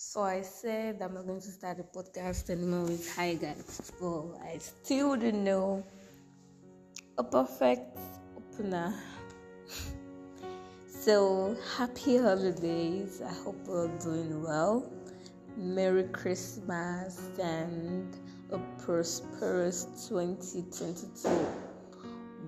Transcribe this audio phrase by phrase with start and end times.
[0.00, 4.26] So I said I'm not going to start a podcast anymore with hi guys, but
[4.46, 5.84] I still don't know
[7.18, 7.98] a perfect
[8.36, 8.94] opener.
[10.88, 13.20] so happy holidays.
[13.26, 14.88] I hope we're doing well.
[15.56, 18.16] Merry Christmas and
[18.52, 21.28] a prosperous 2022.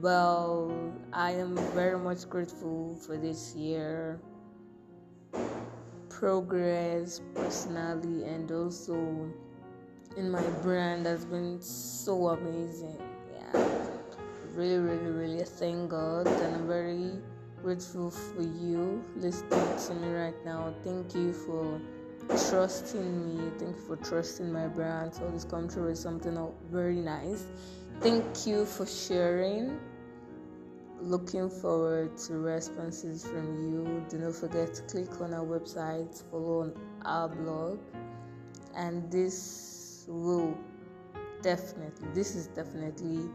[0.00, 0.72] Well,
[1.12, 4.20] I am very much grateful for this year
[6.20, 8.94] progress personally and also
[10.18, 12.98] in my brand has been so amazing.
[13.32, 13.66] Yeah,
[14.54, 17.12] really, really, really thank God, and I'm very
[17.62, 20.74] grateful for you listening to me right now.
[20.84, 21.80] Thank you for
[22.50, 23.50] trusting me.
[23.58, 25.14] Thank you for trusting my brand.
[25.14, 26.36] So this come through with something
[26.70, 27.46] very nice.
[28.00, 29.80] Thank you for sharing
[31.02, 34.04] looking forward to responses from you.
[34.08, 37.78] Do not forget to click on our website, follow on our blog,
[38.74, 40.56] and this will
[41.42, 43.28] definitely, this is definitely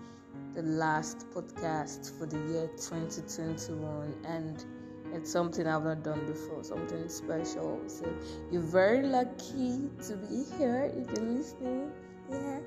[0.53, 4.66] the last podcast for the year 2021, and
[5.14, 7.81] it's something I've not done before, something special.
[7.88, 8.06] So
[8.52, 11.92] you're very lucky to be here if you're listening.
[12.30, 12.59] Yeah.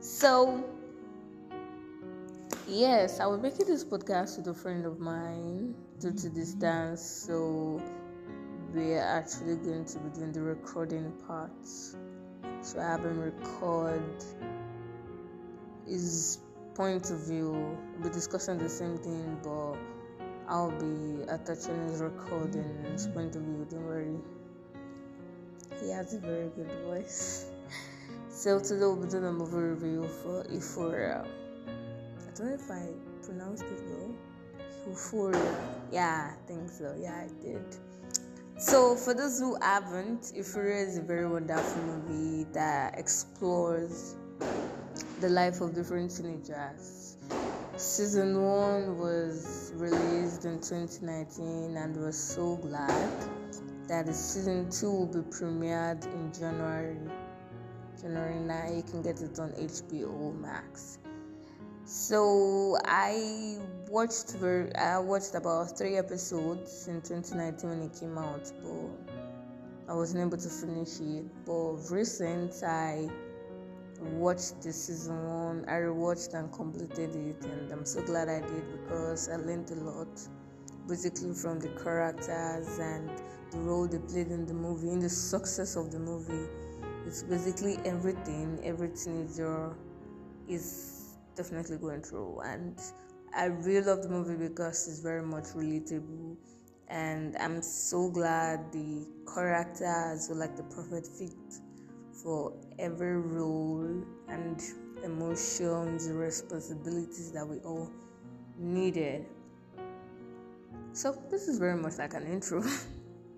[0.00, 0.64] So
[2.70, 6.60] Yes, I was making this podcast with a friend of mine due to this mm-hmm.
[6.60, 7.82] dance, so
[8.74, 11.50] we're actually going to be doing the recording part.
[11.64, 14.24] So I have him record
[15.86, 16.40] his
[16.74, 17.52] point of view.
[17.94, 19.76] We'll be discussing the same thing, but
[20.46, 23.66] I'll be attaching his recording and his point of view.
[23.70, 24.16] Don't worry.
[25.80, 27.46] He has a very good voice.
[28.30, 31.26] So today we'll be doing a movie review for Euphoria
[32.38, 32.86] don't know if I
[33.24, 34.14] pronounced it well.
[34.86, 35.56] Euphoria.
[35.90, 36.94] Yeah, I think so.
[36.98, 37.64] Yeah, I did.
[38.58, 44.14] So, for those who haven't, Euphoria is a very wonderful movie that explores
[45.20, 47.16] the life of different teenagers.
[47.76, 53.12] Season one was released in 2019, and we're so glad
[53.88, 56.98] that season two will be premiered in January.
[58.00, 60.98] January 9, you can get it on HBO Max.
[61.88, 63.56] So I
[63.88, 69.94] watched very, I watched about three episodes in 2019 when it came out, but I
[69.94, 71.24] wasn't able to finish it.
[71.46, 73.08] But recent, I
[74.02, 75.64] watched the season one.
[75.66, 79.76] I rewatched and completed it, and I'm so glad I did because I learned a
[79.76, 80.20] lot,
[80.86, 83.10] basically from the characters and
[83.50, 86.50] the role they played in the movie, in the success of the movie.
[87.06, 89.74] It's basically everything every teenager
[90.48, 90.97] is
[91.38, 92.40] definitely going through.
[92.40, 92.78] And
[93.34, 96.36] I really love the movie because it's very much relatable.
[96.88, 101.32] And I'm so glad the characters were like the perfect fit
[102.22, 104.62] for every role and
[105.04, 107.90] emotions, responsibilities that we all
[108.58, 109.24] needed.
[110.92, 112.64] So, this is very much like an intro.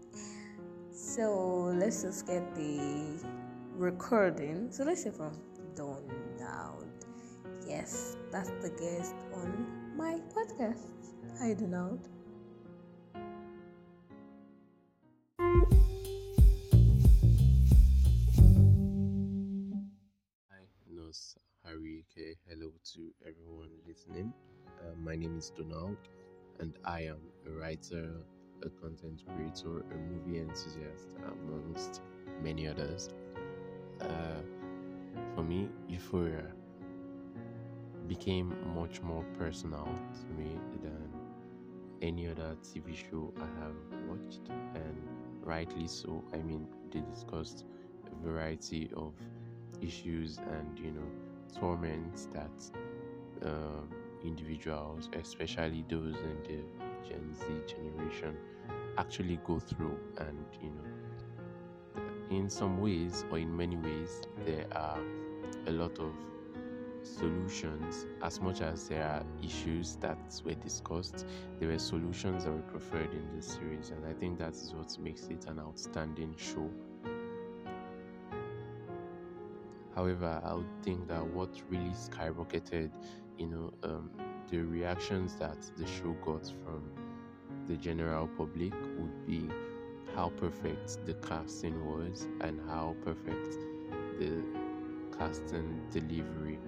[0.93, 3.21] so, let's just get the
[3.75, 4.69] recording.
[4.71, 5.37] So, let's say from
[5.75, 6.20] done.
[7.71, 11.15] Yes, that's the guest on my podcast.
[11.41, 12.01] I do not.
[20.51, 22.35] Hi, Nurse Harry K.
[22.49, 24.33] Hello to everyone listening.
[24.67, 25.97] Uh, my name is Donald,
[26.59, 28.17] and I am a writer,
[28.65, 32.03] a content creator, a movie enthusiast, amongst
[32.43, 33.11] many others.
[34.01, 34.43] Uh,
[35.37, 36.53] for me, Euphoria
[38.10, 41.09] became much more personal to me than
[42.03, 43.76] any other TV show I have
[44.09, 44.97] watched, and
[45.44, 46.25] rightly so.
[46.34, 47.66] I mean, they discussed
[48.10, 49.15] a variety of
[49.81, 51.09] issues and you know
[51.60, 52.56] torments that
[53.48, 53.82] uh,
[54.25, 58.37] individuals, especially those in the Gen Z generation,
[58.98, 64.98] actually go through, and you know, in some ways or in many ways, there are
[65.68, 66.13] a lot of
[67.03, 68.07] solutions.
[68.23, 71.27] As much as there are issues that were discussed
[71.59, 74.99] there were solutions that were preferred in this series and i think that is what
[74.99, 76.71] makes it an outstanding show.
[79.95, 82.91] However i would think that what really skyrocketed
[83.39, 84.11] you know um,
[84.51, 86.91] the reactions that the show got from
[87.69, 89.49] the general public would be
[90.15, 93.57] how perfect the casting was and how perfect
[94.19, 94.43] the
[95.17, 96.59] casting delivery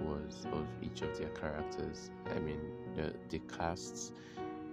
[0.00, 2.10] was of each of their characters.
[2.34, 2.60] I mean,
[2.94, 4.12] the, the casts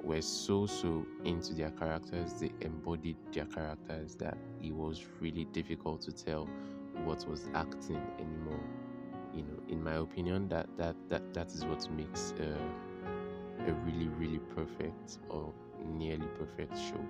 [0.06, 6.01] were so so into their characters they embodied their characters that it was really difficult
[6.01, 6.48] to tell
[7.04, 8.63] what was acting anymore
[9.33, 14.07] you know in my opinion that that that, that is what makes a, a really
[14.10, 15.51] really perfect or
[15.83, 17.04] nearly perfect show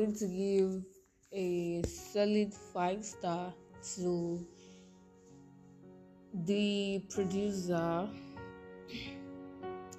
[0.00, 0.82] going to give
[1.30, 3.52] a solid five star
[3.94, 4.46] to
[6.46, 8.08] the producer,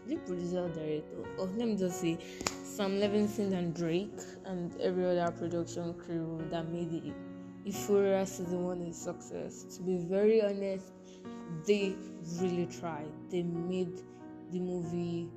[0.07, 1.23] the producer director.
[1.37, 2.17] Oh, let me just say
[2.63, 7.13] Sam Levinson and Drake and every other production crew that made it
[7.63, 9.65] Euphoria season one a success.
[9.75, 10.93] To be very honest,
[11.67, 11.93] they
[12.39, 13.11] really tried.
[13.29, 14.01] They made
[14.51, 15.29] the movie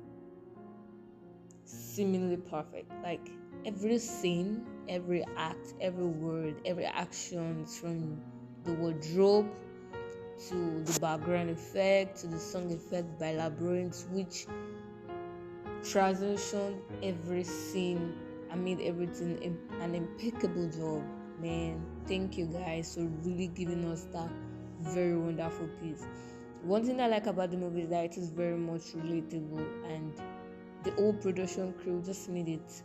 [1.65, 2.91] seemingly perfect.
[3.03, 3.29] Like
[3.65, 8.21] every scene, every act, every word, every action from
[8.63, 9.49] the wardrobe
[10.49, 14.45] to the background effect to the song effect by Labrinth, which
[15.81, 18.13] transitioned every scene
[18.51, 21.03] I made everything an impeccable job.
[21.41, 24.29] Man, thank you guys for really giving us that
[24.81, 26.05] very wonderful piece.
[26.63, 30.13] One thing I like about the movie is that it is very much relatable and
[30.83, 32.81] the whole production crew just made it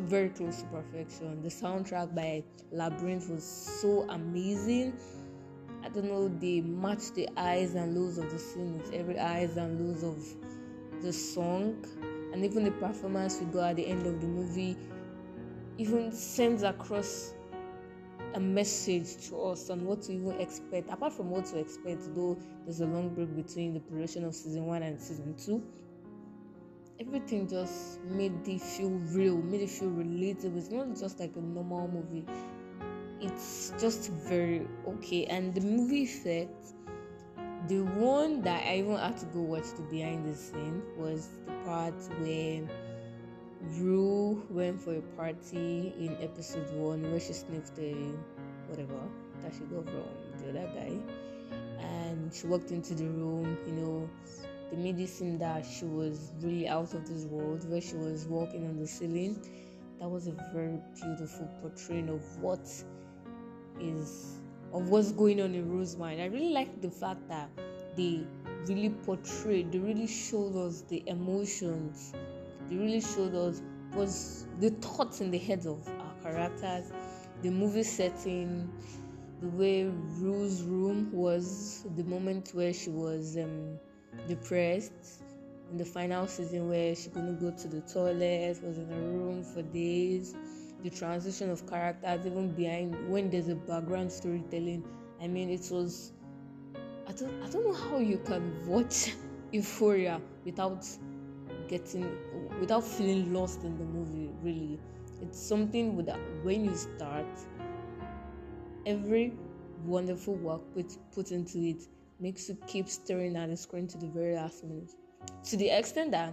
[0.00, 1.42] very close to perfection.
[1.42, 4.94] The soundtrack by Labrinth was so amazing.
[5.84, 9.56] I don't know, they matched the highs and lows of the scene with every highs
[9.56, 11.84] and lows of the song,
[12.32, 14.76] and even the performance we got at the end of the movie
[15.76, 17.34] even sends across
[18.34, 20.90] a message to us on what to even expect.
[20.90, 24.66] Apart from what to expect, though there's a long break between the production of season
[24.66, 25.62] one and season two,
[27.00, 30.56] everything just made it feel real, made it feel relatable.
[30.56, 32.24] It's not just like a normal movie.
[33.20, 35.24] It's just very okay.
[35.26, 36.74] And the movie effect,
[37.68, 41.52] the one that I even had to go watch the behind the scene was the
[41.64, 42.62] part where
[43.78, 47.94] Rue went for a party in episode one where she sniffed the
[48.68, 49.00] whatever
[49.42, 50.04] that she got from
[50.38, 50.92] the other guy.
[51.80, 54.10] And she walked into the room, you know,
[54.70, 58.26] they made it seem that she was really out of this world where she was
[58.26, 59.38] walking on the ceiling
[60.00, 62.66] that was a very beautiful portrayal of what
[63.80, 64.40] is
[64.72, 66.20] of what's going on in mind.
[66.20, 67.48] I really like the fact that
[67.96, 68.26] they
[68.66, 72.12] really portrayed, they really showed us the emotions,
[72.68, 73.62] they really showed us
[73.94, 76.92] was the thoughts in the heads of our characters,
[77.42, 78.68] the movie setting,
[79.40, 83.78] the way Rue's room was, the moment where she was um,
[84.28, 85.22] depressed
[85.70, 89.42] in the final season where she couldn't go to the toilet, was in a room
[89.42, 90.34] for days.
[90.82, 94.84] The transition of characters, even behind when there's a background storytelling.
[95.20, 96.12] I mean, it was.
[97.08, 97.42] I don't.
[97.42, 99.14] I don't know how you can watch
[99.52, 100.86] Euphoria without
[101.68, 102.10] getting,
[102.60, 104.30] without feeling lost in the movie.
[104.42, 104.78] Really,
[105.22, 107.26] it's something with that when you start.
[108.84, 109.32] Every
[109.86, 111.88] wonderful work put put into it
[112.24, 114.90] makes you keep staring at the screen to the very last minute.
[115.44, 116.32] To the extent that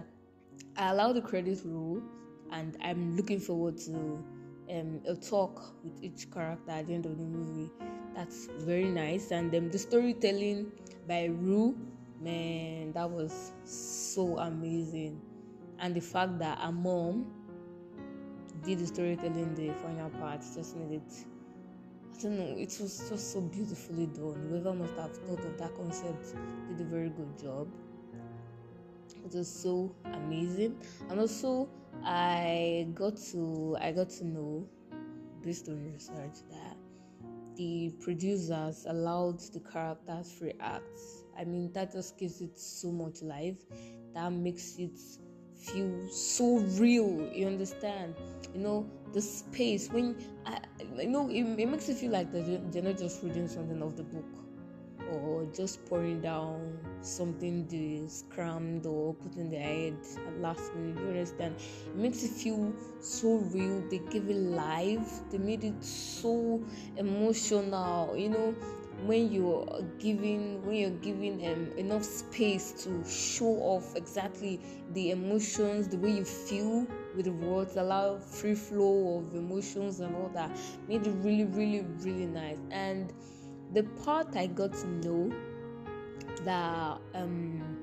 [0.78, 2.02] I allow the credit roll
[2.50, 4.24] and I'm looking forward to
[4.70, 7.70] um, a talk with each character at the end of the movie.
[8.14, 9.32] That's very nice.
[9.32, 10.72] And um, the storytelling
[11.06, 11.76] by Rue,
[12.22, 15.20] man, that was so amazing.
[15.78, 17.26] And the fact that a mom
[18.64, 21.26] did the storytelling the final part just made it
[22.22, 24.46] don't it was just so beautifully done.
[24.48, 26.34] Whoever must have thought of that concept
[26.68, 27.68] did a very good job.
[29.24, 30.76] It was so amazing,
[31.10, 31.68] and also
[32.04, 34.68] I got to I got to know
[35.42, 36.76] based on research that
[37.56, 41.24] the producers allowed the characters free acts.
[41.38, 43.58] I mean that just gives it so much life.
[44.14, 44.98] That makes it
[45.56, 47.28] feel so real.
[47.32, 48.14] You understand?
[48.54, 50.16] You know, the space when
[50.46, 50.58] I,
[50.96, 54.04] you know it, it makes you feel like they're, not just reading something off the
[54.04, 54.24] book
[55.12, 60.98] or just pouring down something they crammed or put in their head at last minute.
[61.02, 61.56] You understand?
[61.86, 63.82] It makes you feel so real.
[63.90, 65.20] They give it life.
[65.30, 66.64] They made it so
[66.96, 68.16] emotional.
[68.16, 68.54] You know,
[69.04, 74.60] when you're giving when you're giving um, enough space to show off exactly
[74.92, 80.30] the emotions the way you feel with words allow free flow of emotions and all
[80.34, 80.50] that
[80.88, 83.12] made it really really really nice and
[83.72, 85.32] the part i got to know
[86.44, 87.82] that um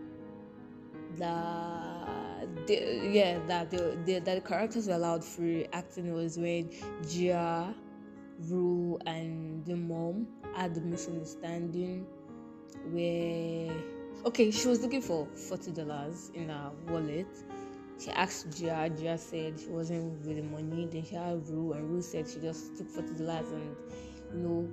[1.17, 6.69] the, the yeah that the, the that the characters were allowed free acting was when
[7.07, 7.73] Gia
[8.47, 12.05] Rue and the mom had the misunderstanding
[12.91, 13.73] where
[14.25, 17.27] okay, she was looking for forty dollars in her wallet.
[17.99, 20.87] She asked Gia, Gia said she wasn't with the money.
[20.89, 23.75] Then she had Rue, and Rue said she just took forty dollars and
[24.33, 24.69] you know,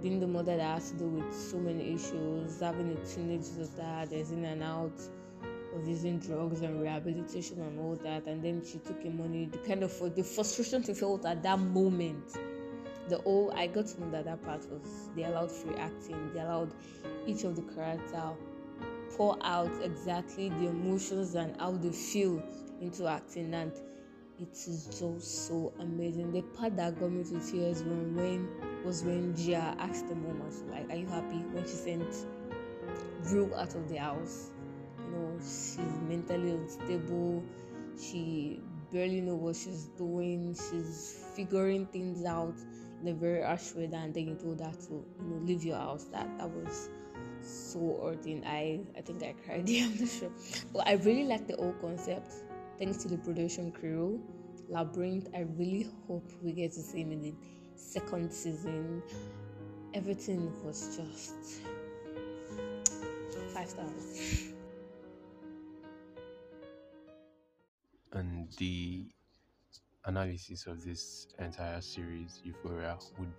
[0.00, 4.06] being the mother that has to do with so many issues, having a teenage daughter,
[4.08, 4.98] there's in and out
[5.74, 9.46] of using drugs and rehabilitation and all that, and then she took the money.
[9.46, 12.38] The kind of the frustration she felt at that moment.
[13.08, 16.32] The whole I got to know that that part was they allowed free acting.
[16.32, 16.72] They allowed
[17.26, 18.22] each of the character
[19.16, 22.42] pour out exactly the emotions and how they feel
[22.80, 23.72] into acting, and
[24.38, 26.32] it is just so amazing.
[26.32, 28.48] The part that got me to tears when when
[28.84, 32.26] was when Gia asked the mom, like, "Are you happy?" When she sent
[33.28, 34.50] Drew out of the house.
[34.98, 37.42] You know she's mentally unstable.
[38.00, 38.60] She
[38.92, 40.54] barely know what she's doing.
[40.54, 42.54] She's figuring things out
[43.02, 45.76] in a very harsh way and then you told her to you know leave your
[45.76, 46.04] house.
[46.12, 46.88] That that was
[47.42, 50.30] so hurting i i think i cried yeah i'm not sure.
[50.74, 52.34] But i really like the whole concept
[52.80, 54.20] thanks to the production crew
[54.68, 57.34] Labrinth i really hope we get to see him in the
[57.80, 59.02] second season.
[59.94, 61.62] Everything was just
[63.52, 64.44] five stars.
[68.12, 69.06] And the
[70.04, 73.32] analysis of this entire series, Euphoria, would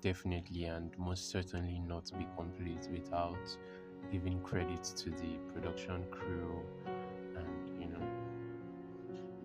[0.00, 3.56] definitely and most certainly not be complete without
[4.10, 6.62] giving credit to the production crew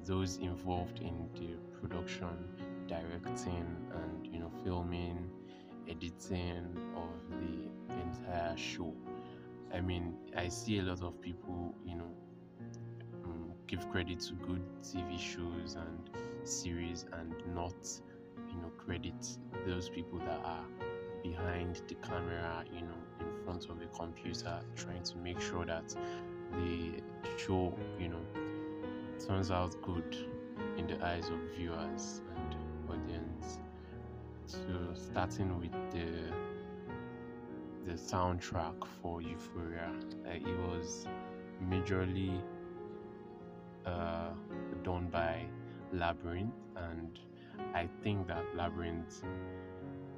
[0.05, 2.29] those involved in the production,
[2.88, 5.29] directing and you know filming,
[5.88, 8.93] editing of the entire show.
[9.74, 12.12] I mean, I see a lot of people, you know,
[13.25, 16.10] mm, give credit to good TV shows and
[16.48, 17.74] series and not,
[18.50, 20.65] you know, credit those people that are
[21.24, 25.96] behind the camera, you know, in front of a computer, trying to make sure that
[26.51, 27.01] the
[27.38, 28.25] show, you know,
[29.28, 30.16] turns out good
[30.78, 32.56] in the eyes of viewers and
[32.90, 33.60] audience.
[34.46, 34.60] So,
[34.94, 36.08] starting with the
[37.86, 39.92] the soundtrack for Euphoria,
[40.25, 41.08] uh, it was
[41.68, 42.40] majorly
[43.86, 44.30] uh,
[44.84, 45.46] done by
[45.94, 47.20] Labrinth, and
[47.74, 49.24] I think that Labrinth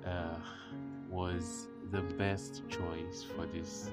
[0.05, 0.39] uh,
[1.09, 3.89] was the best choice for this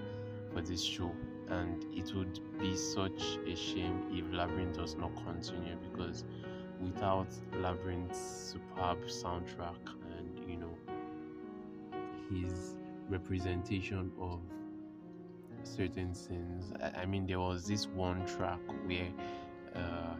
[0.53, 1.15] for this show.
[1.51, 6.25] And it would be such a shame if Labrinth does not continue because
[6.81, 9.81] without Labrinth's superb soundtrack
[10.17, 10.77] and you know
[12.31, 12.77] his
[13.09, 14.41] representation of
[15.63, 16.73] certain scenes.
[16.97, 19.09] I, mean, there was this one track where
[19.75, 20.15] uh,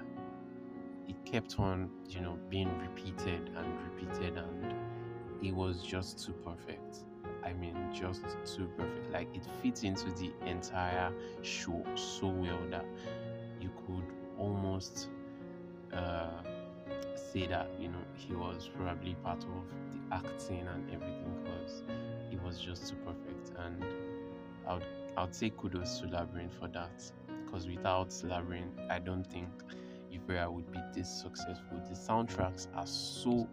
[1.09, 4.75] it kept on, you know, being repeated and repeated, and
[5.43, 7.05] it was just too perfect.
[7.45, 9.13] I mean, just too perfect.
[9.13, 12.85] Like it fits into the entire show so well that
[13.61, 14.05] you could
[14.39, 15.09] almost
[15.93, 16.43] uh,
[17.15, 21.83] say that you know he was probably part of the acting and everything because
[22.31, 23.53] it was just too perfect.
[23.59, 23.85] And
[24.67, 27.03] I would I would say kudos to Labrinth for that
[27.45, 29.49] because without Labrinth, I don't think
[30.11, 31.81] Euphoria would be this successful.
[31.89, 33.49] The soundtracks are so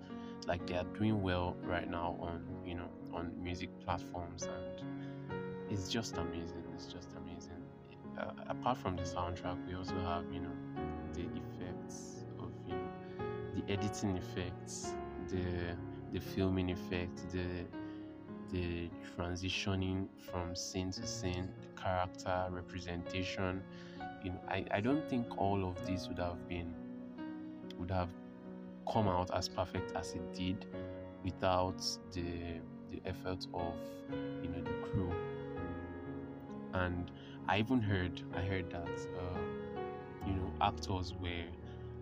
[0.47, 2.43] like they are doing well right now on
[3.17, 5.31] on music platforms, and
[5.69, 6.63] it's just amazing.
[6.75, 7.61] It's just amazing.
[8.17, 10.55] Uh, apart from the soundtrack, we also have you know
[11.13, 12.89] the effects of you know
[13.55, 14.93] the editing effects,
[15.29, 15.75] the
[16.13, 17.65] the filming effect, the
[18.51, 23.61] the transitioning from scene to scene, the character representation.
[24.23, 26.73] You know, I, I don't think all of this would have been
[27.77, 28.09] would have
[28.91, 30.65] come out as perfect as it did
[31.23, 31.83] without
[32.13, 32.59] the
[32.91, 33.75] the effort of
[34.43, 35.11] you know the crew.
[36.73, 37.11] And
[37.47, 39.39] I even heard I heard that uh,
[40.25, 41.45] you know actors were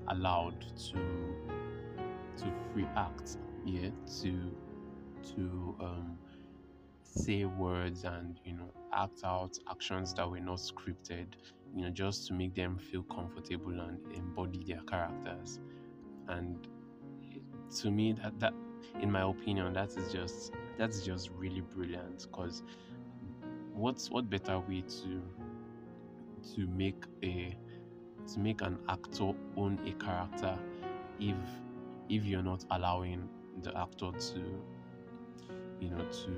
[0.10, 0.62] allowed
[0.92, 1.00] to
[2.38, 3.90] to free act, yeah,
[4.22, 4.52] to
[5.36, 6.18] to um,
[7.16, 11.28] say words and you know act out actions that were not scripted
[11.74, 15.60] you know just to make them feel comfortable and embody their characters
[16.28, 16.68] and
[17.74, 18.54] to me that that
[19.02, 22.64] in my opinion that is just that's just really brilliant because
[23.74, 25.22] what's what better way to
[26.56, 27.56] to make a
[28.32, 30.58] to make an actor own a character
[31.20, 31.36] if
[32.10, 33.28] if you're not allowing
[33.64, 34.40] the actor to
[35.80, 36.30] you know to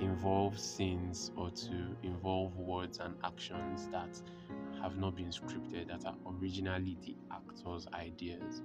[0.00, 4.20] involve scenes or to involve words and actions that
[4.82, 8.62] have not been scripted that are originally the actor's ideas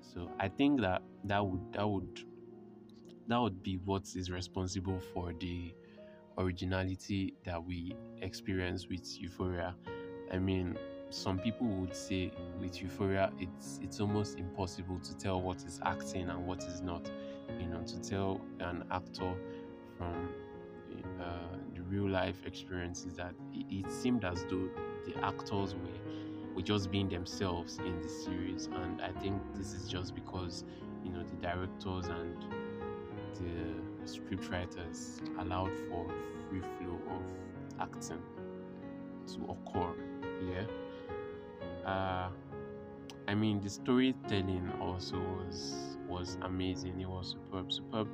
[0.00, 2.20] so i think that that would that would
[3.28, 5.72] that would be what is responsible for the
[6.38, 9.74] originality that we experience with Euphoria.
[10.32, 10.76] I mean,
[11.10, 16.28] some people would say with Euphoria, it's it's almost impossible to tell what is acting
[16.28, 17.10] and what is not.
[17.58, 19.34] You know, to tell an actor
[19.98, 20.30] from
[21.20, 24.68] uh, the real life experiences that it, it seemed as though
[25.06, 25.99] the actors were
[26.54, 30.64] were just being themselves in the series, and I think this is just because
[31.04, 32.44] you know the directors and
[33.34, 36.06] the scriptwriters allowed for
[36.48, 37.22] free flow of
[37.80, 38.22] acting
[39.26, 39.94] to occur.
[40.42, 41.88] Yeah.
[41.88, 42.30] Uh,
[43.28, 47.00] I mean, the storytelling also was was amazing.
[47.00, 48.08] It was superb, superb.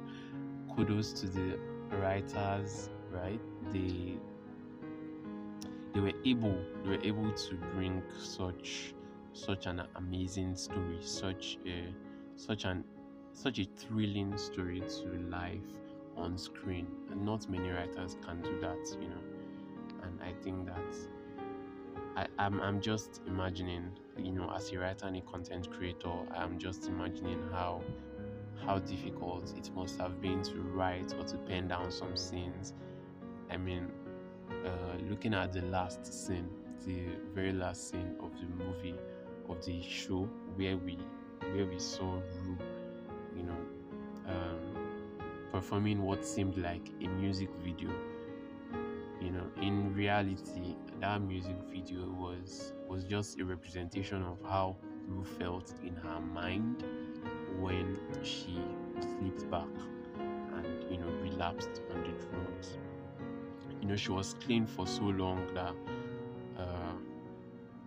[0.75, 1.59] Kudos to the
[1.91, 3.41] writers, right?
[3.73, 4.19] They
[5.97, 8.95] they were able they were able to bring such
[9.33, 11.85] such an amazing story, such a
[12.35, 12.85] such an
[13.33, 15.59] such a thrilling story to life
[16.15, 16.87] on screen.
[17.11, 19.23] And not many writers can do that, you know.
[20.03, 20.95] And I think that
[22.15, 26.59] I, I'm, I'm just imagining, you know, as a writer and a content creator, I'm
[26.59, 27.81] just imagining how
[28.67, 32.75] how difficult it must have been to write or to pen down some scenes.
[33.51, 33.91] I mean,
[34.67, 36.49] uh, looking at the last scene,
[36.85, 37.05] the
[37.35, 38.95] very last scene of the movie
[39.49, 40.99] of the show where we
[41.53, 42.59] where we saw Rue,
[43.37, 43.57] you know,
[44.29, 44.59] um,
[45.53, 47.91] performing what seemed like a music video.
[49.21, 55.25] You know, in reality, that music video was was just a representation of how Rue
[55.25, 56.85] felt in her mind
[57.61, 58.59] when she
[59.01, 59.69] slipped back
[60.19, 62.79] and you know relapsed on the drugs.
[63.87, 65.73] You know, she was clean for so long that
[66.59, 66.95] uh,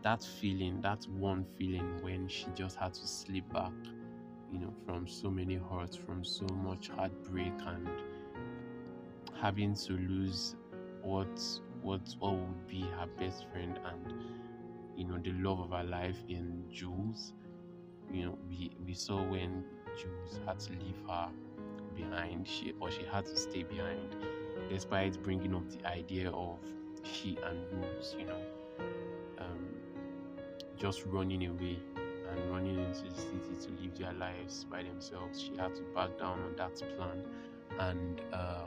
[0.01, 3.73] that feeling, that one feeling when she just had to slip back,
[4.49, 7.89] you know, from so many hurts, from so much heartbreak, and
[9.41, 10.55] having to lose
[11.01, 11.27] what
[11.81, 14.13] what what would be her best friend and
[14.95, 17.33] you know the love of her life in Jules.
[18.09, 19.65] You know, we we saw when
[19.97, 21.27] Jules had to leave her
[21.93, 24.15] behind, she or she had to stay behind,
[24.69, 26.59] despite bringing up the idea of
[27.03, 28.41] she and Rose, you know,
[29.39, 29.67] um,
[30.77, 31.79] just running away
[32.29, 35.41] and running into the city to live their lives by themselves.
[35.41, 37.25] She had to back down on that plan,
[37.79, 38.65] and uh,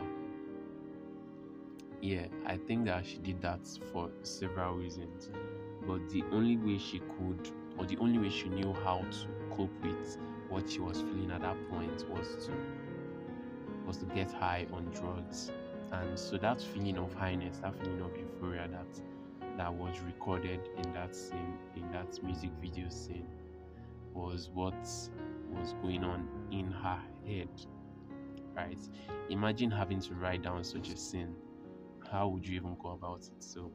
[2.00, 3.60] yeah, I think that she did that
[3.92, 5.30] for several reasons.
[5.86, 9.82] But the only way she could, or the only way she knew how to cope
[9.82, 12.52] with what she was feeling at that point was to
[13.86, 15.50] was to get high on drugs.
[15.92, 19.02] And so that feeling of highness, that feeling of euphoria that
[19.58, 23.26] that was recorded in that scene, in that music video scene,
[24.14, 27.48] was what was going on in her head.
[28.54, 28.80] Right?
[29.28, 31.34] Imagine having to write down such a scene.
[32.10, 33.42] How would you even go about it?
[33.42, 33.70] So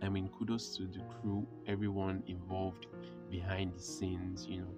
[0.00, 2.86] I mean kudos to the crew, everyone involved
[3.30, 4.74] behind the scenes, you know,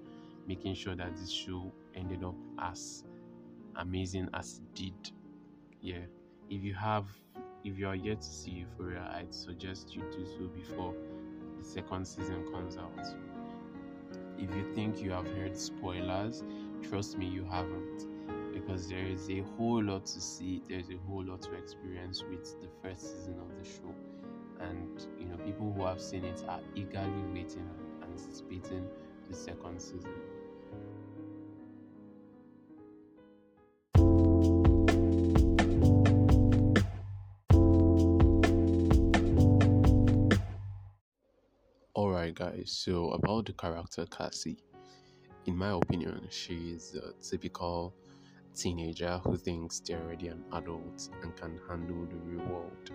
[0.46, 3.04] making sure that this show ended up as
[3.76, 5.12] amazing as it did.
[5.80, 6.06] Yeah.
[6.50, 7.06] If you have
[7.62, 10.94] if you are yet to see Euphoria, I'd suggest you do so before
[11.58, 12.98] the second season comes out.
[14.36, 16.42] If you think you have heard spoilers,
[16.88, 18.06] trust me, you haven't.
[18.52, 22.60] Because there is a whole lot to see, there's a whole lot to experience with
[22.60, 23.94] the first season of the show.
[24.58, 27.68] And you know, people who have seen it are eagerly waiting
[28.02, 28.88] and anticipating
[29.28, 30.14] the second season.
[42.34, 44.62] Guys, so about the character Cassie,
[45.46, 47.94] in my opinion, she is a typical
[48.54, 52.90] teenager who thinks they're already an adult and can handle the real world.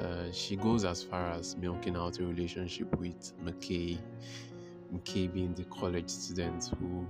[0.00, 3.98] Uh, she goes as far as milking out a relationship with McKay,
[4.92, 7.06] McKay being the college student who,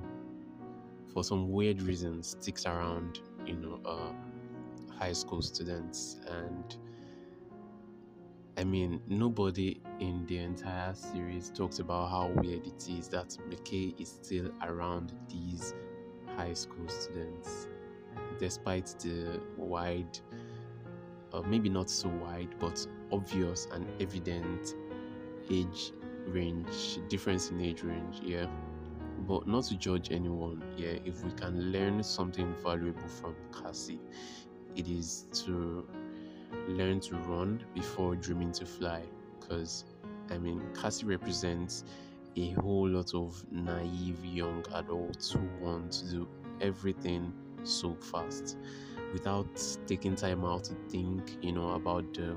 [1.12, 4.12] for some weird reason, sticks around, you know, uh,
[4.98, 6.76] high school students and
[8.56, 14.00] I mean, nobody in the entire series talks about how weird it is that McKay
[14.00, 15.74] is still around these
[16.36, 17.66] high school students,
[18.38, 20.18] despite the wide,
[21.32, 24.76] uh, maybe not so wide, but obvious and evident
[25.50, 25.92] age
[26.26, 28.46] range, difference in age range, yeah.
[29.26, 30.98] But not to judge anyone, yeah.
[31.04, 34.00] If we can learn something valuable from Cassie,
[34.76, 35.86] it is to
[36.68, 39.02] learn to run before dreaming to fly.
[39.40, 39.84] Because,
[40.30, 41.84] I mean, Cassie represents
[42.36, 46.28] a whole lot of naive young adults who want to do
[46.60, 48.56] everything so fast
[49.12, 49.46] without
[49.86, 52.36] taking time out to think, you know, about the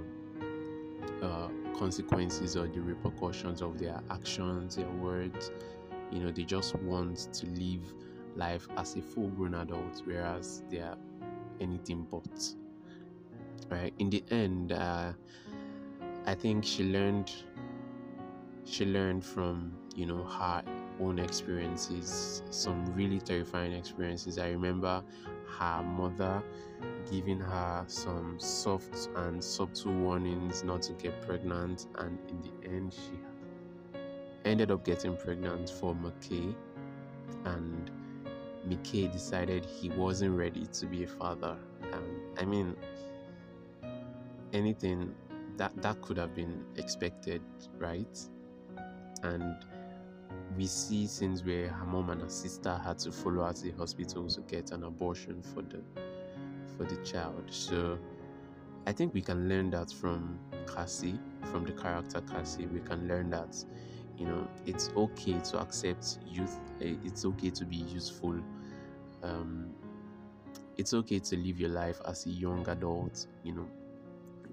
[1.24, 5.52] uh, consequences or the repercussions of their actions, their words.
[6.12, 7.82] You know, they just want to live
[8.36, 10.98] life as a full grown adult, whereas they are
[11.60, 12.54] anything but.
[13.70, 13.94] Right?
[14.00, 15.12] In the end, uh,
[16.26, 17.32] I think she learned
[18.68, 20.62] she learned from you know her
[21.00, 25.02] own experiences some really terrifying experiences i remember
[25.58, 26.44] her mother
[27.10, 32.94] giving her some soft and subtle warnings not to get pregnant and in the end
[32.94, 33.18] she
[34.44, 36.54] ended up getting pregnant for mckay
[37.46, 37.90] and
[38.68, 41.58] mckay decided he wasn't ready to be a father
[42.38, 42.76] i mean
[44.54, 45.14] anything
[45.58, 47.42] that that could have been expected
[47.78, 48.20] right
[49.24, 49.56] and
[50.56, 53.72] we see scenes where her mom and her sister had to follow her to the
[53.72, 55.82] hospital to get an abortion for the
[56.76, 57.44] for the child.
[57.50, 57.98] So
[58.86, 60.40] I think we can learn that from
[60.74, 61.20] Cassie,
[61.52, 62.68] from the character Cassie.
[62.68, 63.56] We can learn that
[64.18, 66.58] you know it's okay to accept youth.
[66.82, 68.40] Eh, it's okay to be useful.
[69.24, 69.72] Um,
[70.78, 73.28] it's okay to live your life as a young adult.
[73.44, 73.68] You know,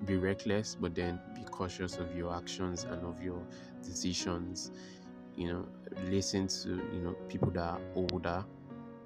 [0.04, 3.40] be reckless, but then be cautious of your actions and of your
[3.82, 4.70] decisions.
[5.36, 5.66] You know
[6.04, 8.44] listen to you know people that are older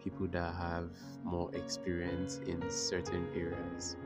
[0.02, 0.90] people that have
[1.24, 3.96] more experience in certain areas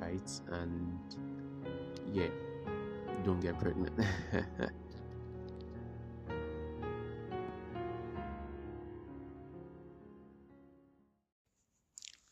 [0.00, 0.40] right?
[0.52, 0.98] And
[2.12, 2.28] yeah
[3.24, 3.92] don't get pregnant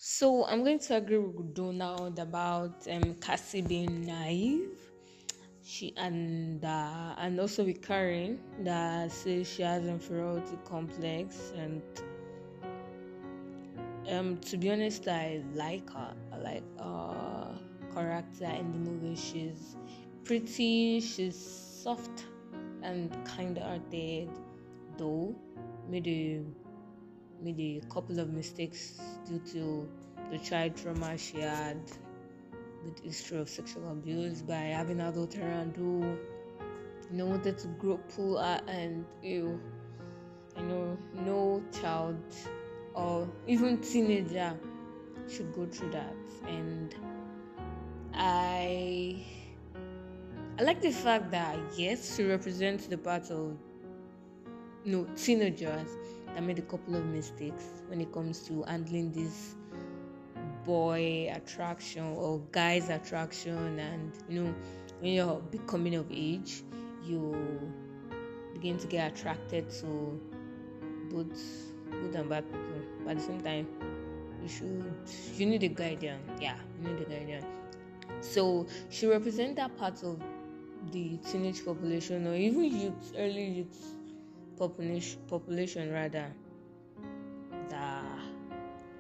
[0.05, 4.77] So I'm going to agree with Donald about um, Cassie being naive.
[5.63, 11.83] She and uh, and also with Karen that says she has inferiority complex and
[14.11, 16.15] um to be honest I like her.
[16.33, 17.57] I like her
[17.95, 19.15] character in the movie.
[19.15, 19.77] She's
[20.25, 22.25] pretty she's soft
[22.83, 24.31] and kind hearted
[24.99, 25.37] though.
[25.93, 26.01] A
[27.43, 29.89] made a couple of mistakes due to
[30.31, 31.81] the child trauma she had
[32.85, 36.01] with history of sexual abuse by having adult around who
[37.11, 39.61] you know wanted to grow pull her and you
[40.57, 42.23] you know no child
[42.95, 44.55] or even teenager
[45.29, 46.15] should go through that.
[46.47, 46.95] And
[48.15, 49.25] I
[50.59, 53.57] I like the fact that yes she represents the part of
[54.85, 55.89] you know teenagers
[56.35, 59.55] that made a couple of mistakes when it comes to handling this
[60.65, 64.55] boy attraction or guys attraction and you know
[65.01, 66.63] when you're becoming of age
[67.05, 67.35] you
[68.53, 70.21] begin to get attracted to
[71.11, 71.43] both
[71.91, 72.83] good and bad people.
[73.05, 73.67] But at the same time
[74.41, 74.85] you should
[75.35, 76.21] you need a guardian.
[76.41, 77.45] Yeah you need a guardian.
[78.21, 80.21] So she represents that part of
[80.93, 83.97] the teenage population or even youth early youth
[84.57, 86.33] population population rather
[87.69, 88.05] that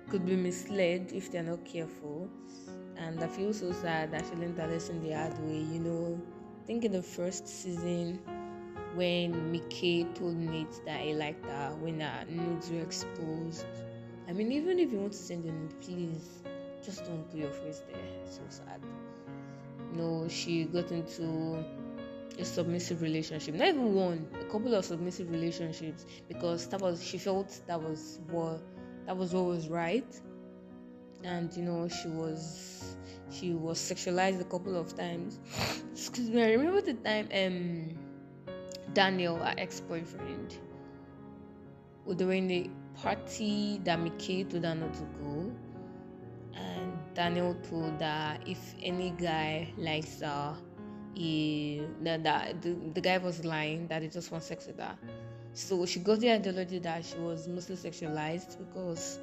[0.08, 2.28] could be misled if they're not careful.
[2.96, 5.58] And I feel so sad that she learned that lesson the hard way.
[5.58, 6.20] You know,
[6.62, 8.20] I think in the first season,
[8.94, 13.64] when McKay told Nate that he liked her, when her nudes were exposed.
[14.28, 16.42] I mean, even if you want to send a nude, please
[16.84, 18.00] just don't put your face there.
[18.26, 18.80] So sad.
[19.92, 21.64] You know, she got into
[22.38, 27.18] a submissive relationship, not even one, a couple of submissive relationships because that was she
[27.18, 28.62] felt that was what
[29.06, 30.20] that was what was right.
[31.24, 32.96] And you know she was
[33.30, 35.40] she was sexualized a couple of times.
[35.92, 37.98] Excuse me i remember the time um
[38.92, 40.58] daniel our ex-boyfriend
[42.16, 45.52] during the party that Mickey told her not to go.
[46.54, 50.56] And daniel told her if any guy likes her
[51.14, 54.96] he that, that the, the guy was lying that he just wants sex with her.
[55.54, 59.18] So she got the ideology that she was mostly sexualized because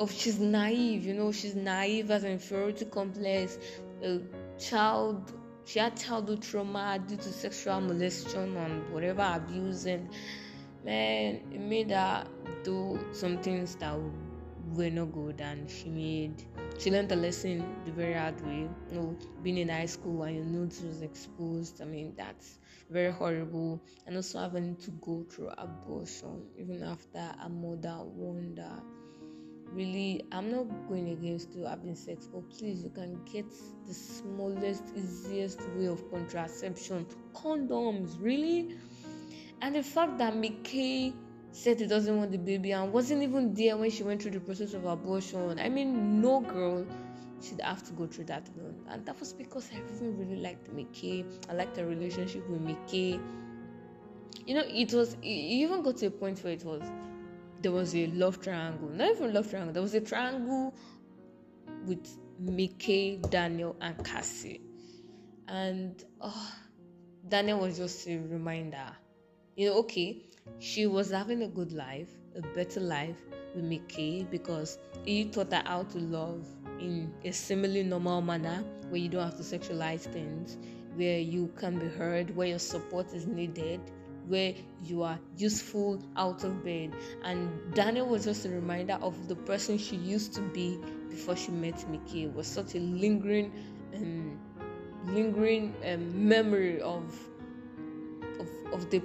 [0.00, 3.58] of she's naive, you know, she's naive as an inferiority complex,
[4.02, 4.20] a
[4.58, 5.32] child
[5.66, 10.08] she had childhood trauma due to sexual molestation and whatever abuse and
[10.84, 12.24] man it made her
[12.62, 13.98] do some things that
[14.74, 16.44] were not good and she made
[16.78, 18.68] she learned a lesson the very hard way.
[18.90, 21.80] You know, being in high school and your nudes was exposed.
[21.80, 22.58] I mean, that's
[22.90, 23.82] very horrible.
[24.06, 28.82] And also having to go through abortion even after a mother warned her.
[29.72, 33.50] Really, I'm not going against you having sex, but please, you can get
[33.86, 38.16] the smallest, easiest way of contraception condoms.
[38.20, 38.76] Really,
[39.60, 41.12] and the fact that McKay
[41.56, 44.40] said he doesn't want the baby and wasn't even there when she went through the
[44.40, 45.58] process of abortion.
[45.58, 46.86] I mean, no girl
[47.42, 48.84] should have to go through that alone.
[48.90, 51.24] And that was because I even really liked Mickey.
[51.48, 53.18] I liked her relationship with Mickey.
[54.46, 56.82] You know, it was, it even got to a point where it was,
[57.62, 58.90] there was a love triangle.
[58.90, 60.74] Not even love triangle, there was a triangle
[61.86, 62.06] with
[62.38, 64.60] Mickey, Daniel, and Cassie.
[65.48, 66.52] And oh,
[67.26, 68.92] Daniel was just a reminder.
[69.56, 70.25] You know, okay,
[70.58, 73.16] she was having a good life, a better life
[73.54, 76.46] with Mickey because he taught her how to love
[76.80, 80.56] in a similarly normal manner where you don't have to sexualize things,
[80.94, 83.80] where you can be heard, where your support is needed,
[84.26, 84.54] where
[84.84, 86.92] you are useful out of bed.
[87.22, 90.78] And Daniel was just a reminder of the person she used to be
[91.10, 92.24] before she met Mickey.
[92.24, 93.52] It was such a lingering,
[93.94, 94.38] um,
[95.04, 97.14] lingering um, memory of,
[98.40, 99.00] of of the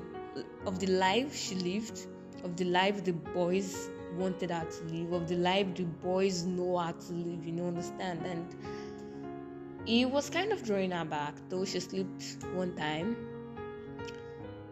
[0.66, 2.08] of the life she lived,
[2.44, 6.78] of the life the boys wanted her to live, of the life the boys know
[6.78, 8.26] how to live, you know, understand?
[8.26, 8.56] And
[9.86, 13.16] he was kind of drawing her back, though she slipped one time.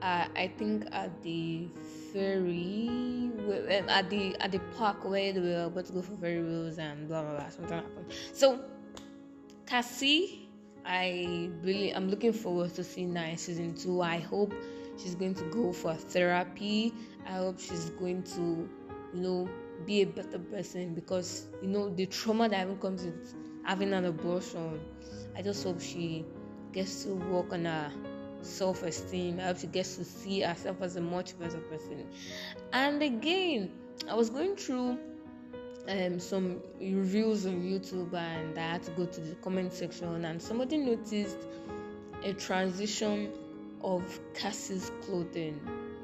[0.01, 1.67] Uh, I think at the
[2.13, 3.31] ferry,
[3.89, 7.07] at the at the park where they were about to go for ferry wheels and
[7.09, 7.49] blah blah blah.
[7.49, 8.13] Something happened.
[8.31, 8.61] So,
[9.65, 10.47] Cassie,
[10.85, 14.01] I really I'm looking forward to seeing that in season two.
[14.01, 14.53] I hope
[15.01, 16.93] she's going to go for therapy.
[17.25, 18.69] I hope she's going to
[19.13, 19.49] you know,
[19.85, 23.33] be a better person because you know the trauma that even comes with
[23.63, 24.79] having an abortion.
[25.35, 26.25] I just hope she
[26.73, 27.91] gets to work on her
[28.41, 29.39] self esteem.
[29.39, 32.05] I hope she gets to see herself as a much better person.
[32.73, 33.71] And again,
[34.09, 34.97] I was going through
[35.87, 40.41] um, some reviews on YouTube and I had to go to the comment section and
[40.41, 41.37] somebody noticed
[42.23, 43.31] a transition
[43.81, 45.59] of Cassie's clothing.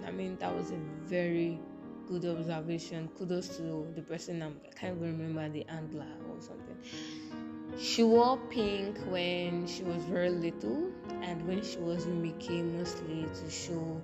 [0.06, 1.60] I mean, that was a very
[2.08, 3.10] good observation.
[3.18, 4.42] Kudos to the person.
[4.42, 6.78] I'm, I can't even remember the angler or something.
[7.78, 13.26] She wore pink when she was very little, and when she was with Mickey, mostly
[13.26, 14.02] to show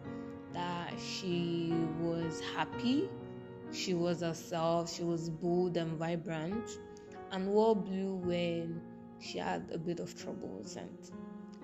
[0.54, 3.10] that she was happy.
[3.72, 4.94] She was herself.
[4.94, 6.80] She was bold and vibrant,
[7.32, 8.82] and wore blue when
[9.20, 10.76] she had a bit of troubles.
[10.76, 10.90] And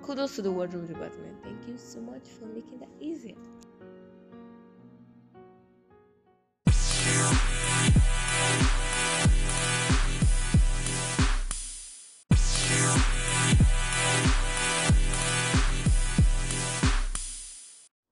[0.01, 1.43] kudos to the wardrobe department.
[1.43, 3.35] Thank you so much for making that easier.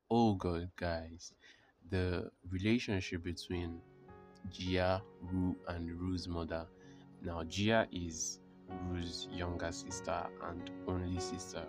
[0.09, 1.33] Oh god, guys,
[1.89, 3.81] the relationship between
[4.51, 6.67] Gia, Rue, and Rue's mother.
[7.21, 8.39] Now, Gia is
[8.89, 11.65] Rue's younger sister and only sister.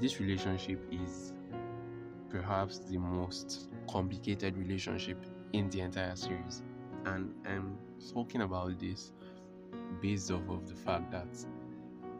[0.00, 1.32] This relationship is
[2.30, 5.18] perhaps the most complicated relationship
[5.52, 6.62] in the entire series.
[7.04, 7.76] And I'm
[8.12, 9.12] talking about this
[10.00, 11.28] based off of the fact that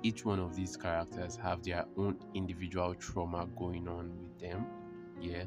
[0.02, 4.66] each one of these characters have their own individual trauma going on with them.
[5.20, 5.44] Yeah,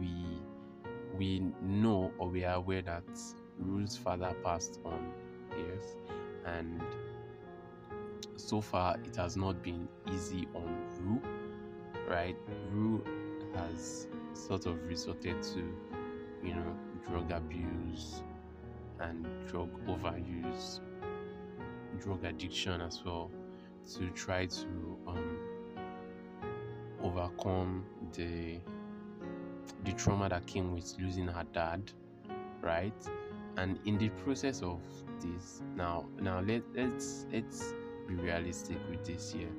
[0.00, 0.12] we
[1.16, 3.04] we know or we are aware that
[3.58, 5.12] Rue's father passed on,
[5.56, 5.96] yes,
[6.44, 6.82] and
[8.36, 11.22] so far it has not been easy on Rue,
[12.08, 12.36] right?
[12.70, 13.04] Rue
[13.54, 15.58] has sort of resorted to,
[16.42, 16.76] you know,
[17.08, 18.22] drug abuse
[19.00, 20.80] and drug overuse,
[22.00, 23.30] drug addiction as well,
[23.94, 25.38] to try to um,
[27.02, 28.58] overcome the
[29.84, 31.92] the trauma that came with losing her dad,
[32.62, 32.94] right?
[33.56, 34.80] And in the process of
[35.20, 37.74] this, now now let let's let's
[38.06, 39.50] be realistic with this year.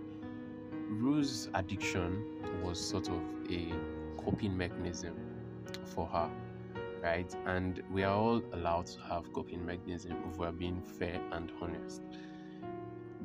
[0.90, 2.24] Rue's addiction
[2.64, 3.74] was sort of a
[4.18, 5.16] coping mechanism
[5.86, 6.30] for her
[7.06, 7.36] right?
[7.46, 12.02] And we are all allowed to have coping mechanism if we're being fair and honest.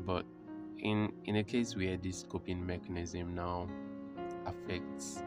[0.04, 0.26] But
[0.78, 3.68] in in a case where this coping mechanism now
[4.46, 5.22] affects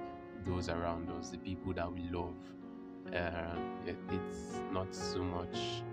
[0.46, 2.36] those around us, the people that we love,
[3.14, 3.56] uh,
[3.88, 5.84] it, it's not so much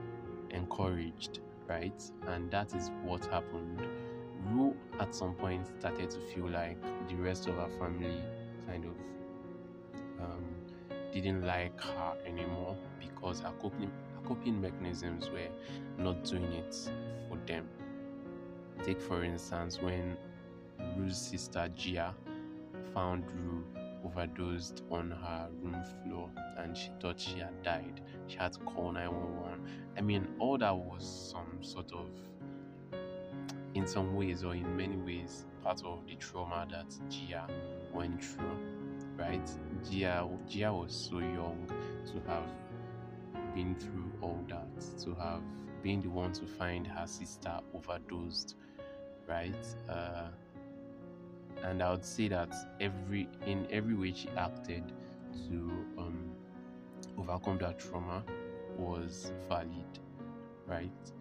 [0.51, 2.03] encouraged, right?
[2.27, 3.81] And that is what happened.
[4.51, 6.77] Rue at some point started to feel like
[7.09, 8.21] the rest of our family
[8.67, 10.45] kind of um,
[11.13, 15.49] didn't like her anymore because her coping, her coping mechanisms were
[15.97, 16.75] not doing it
[17.29, 17.69] for them.
[18.83, 20.17] Take, for instance, when
[20.97, 22.15] Rue's sister Gia
[22.93, 23.65] found Rue
[24.05, 28.01] overdosed on her room floor and she thought she had died.
[28.27, 29.61] She had to call 911.
[29.97, 32.09] I mean, all that was some sort of,
[33.75, 37.47] in some ways or in many ways, part of the trauma that Gia
[37.93, 38.57] went through
[39.21, 39.51] right?
[39.91, 41.71] Gia, Gia was so young
[42.07, 42.49] to have
[43.55, 45.43] been through all that, to have
[45.83, 48.57] been the one to find her sister overdosed,
[49.29, 49.67] right?
[49.89, 50.29] Uh,
[51.65, 54.85] and I would say that every in every way she acted
[55.49, 56.31] to um,
[57.19, 58.25] overcome that trauma
[58.79, 59.99] was valid,
[60.67, 61.13] right?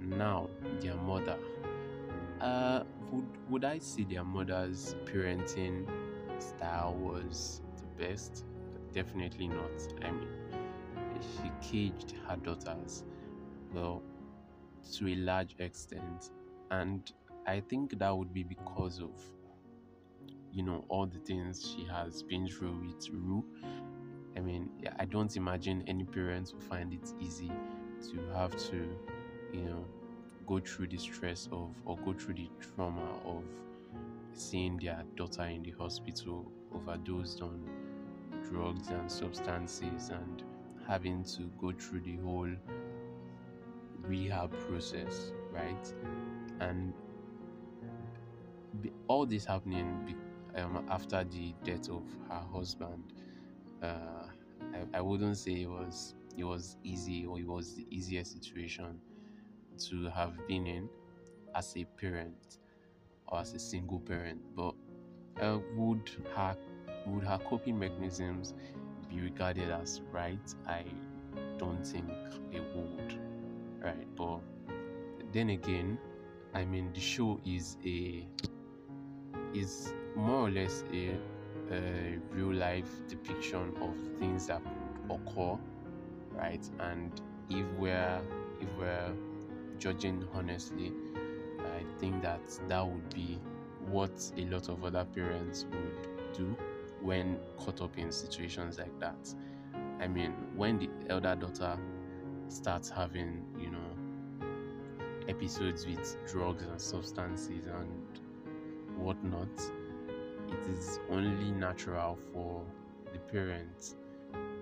[0.00, 0.48] Now,
[0.80, 1.38] their mother.
[2.40, 5.86] Uh, would would I say their mother's parenting
[6.40, 8.44] style was the best?
[8.92, 9.70] Definitely not.
[10.02, 10.28] I mean,
[11.20, 13.04] she caged her daughters,
[13.72, 14.02] well,
[14.94, 16.30] to a large extent,
[16.70, 17.10] and
[17.46, 19.10] I think that would be because of
[20.52, 23.44] you know all the things she has been through with Rue.
[24.36, 27.50] I mean, I don't imagine any parents will find it easy
[28.10, 28.96] to have to,
[29.52, 29.86] you know,
[30.46, 33.44] go through the stress of or go through the trauma of
[34.32, 37.68] seeing their daughter in the hospital overdosed on
[38.50, 40.42] drugs and substances and
[40.86, 42.50] having to go through the whole
[44.02, 45.92] rehab process, right?
[46.60, 46.92] And
[49.08, 50.04] all this happening
[50.56, 53.12] um, after the death of her husband,
[53.82, 54.26] uh,
[54.74, 58.98] I, I wouldn't say it was it was easy or it was the easiest situation
[59.88, 60.88] to have been in
[61.54, 62.58] as a parent
[63.28, 64.40] or as a single parent.
[64.56, 64.74] But
[65.40, 66.56] uh, would her
[67.06, 68.54] would her coping mechanisms
[69.08, 70.54] be regarded as right?
[70.66, 70.84] I
[71.58, 72.08] don't think
[72.50, 73.18] they would.
[73.82, 74.40] Right, but
[75.32, 75.98] then again,
[76.54, 78.26] I mean the show is a
[79.54, 81.16] is more or less a,
[81.70, 84.62] a real life depiction of things that
[85.10, 85.58] occur,
[86.30, 86.68] right?
[86.80, 87.12] And
[87.50, 88.20] if we're
[88.60, 89.12] if we're
[89.78, 90.92] judging honestly,
[91.60, 93.38] I think that that would be
[93.90, 96.56] what a lot of other parents would do
[97.00, 99.34] when caught up in situations like that.
[100.00, 101.78] I mean, when the elder daughter
[102.48, 104.46] starts having, you know,
[105.28, 109.48] episodes with drugs and substances and whatnot,
[110.52, 112.64] it is only natural for
[113.12, 113.96] the parents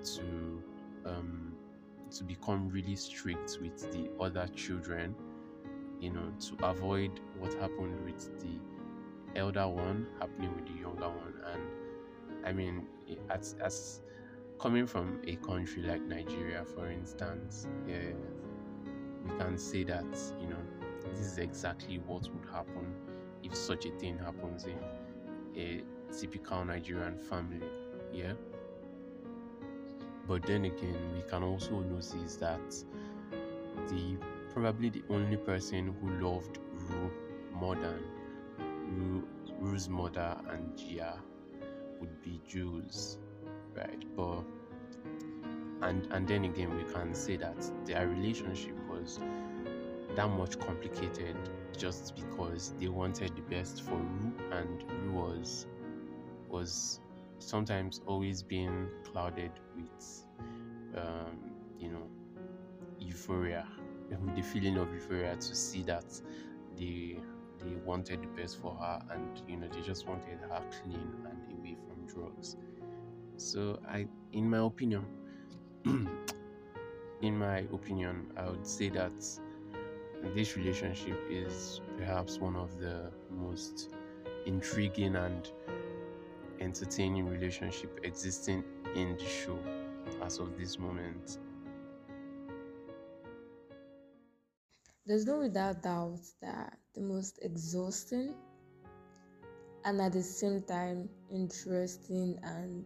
[0.05, 0.63] to
[1.07, 1.53] um,
[2.11, 5.15] to become really strict with the other children,
[6.01, 11.35] you know, to avoid what happened with the elder one happening with the younger one.
[11.53, 12.87] And I mean,
[13.31, 14.01] as, as
[14.59, 18.11] coming from a country like Nigeria, for instance, yeah,
[19.25, 20.05] we can say that,
[20.41, 20.59] you know,
[21.09, 22.93] this is exactly what would happen
[23.43, 24.79] if such a thing happens in
[25.61, 27.67] a typical Nigerian family.
[28.13, 28.33] Yeah.
[30.27, 32.61] But then again, we can also notice that
[33.89, 34.17] the
[34.53, 37.11] probably the only person who loved Rue
[37.53, 38.03] more than
[38.89, 39.27] Rue,
[39.59, 41.15] Rue's mother and Gia
[42.01, 43.19] would be Jules,
[43.77, 44.05] right?
[44.17, 44.43] But
[45.83, 49.19] and and then again, we can say that their relationship was
[50.17, 51.37] that much complicated
[51.77, 55.67] just because they wanted the best for Rue, and Rue was
[56.49, 57.01] was
[57.39, 60.27] sometimes always being clouded with
[60.97, 61.39] um,
[61.79, 62.07] you know
[62.99, 63.67] euphoria
[64.11, 66.05] with the feeling of euphoria to see that
[66.77, 67.17] they
[67.59, 71.59] they wanted the best for her and you know they just wanted her clean and
[71.59, 72.57] away from drugs.
[73.37, 75.07] So i in my opinion
[75.85, 79.13] in my opinion i would say that
[80.35, 83.91] this relationship is perhaps one of the most
[84.47, 85.51] intriguing and
[86.61, 89.59] entertaining relationship existing in the show
[90.23, 91.39] as of this moment.
[95.07, 98.35] There's no without doubt that the most exhausting
[99.85, 102.85] and at the same time interesting and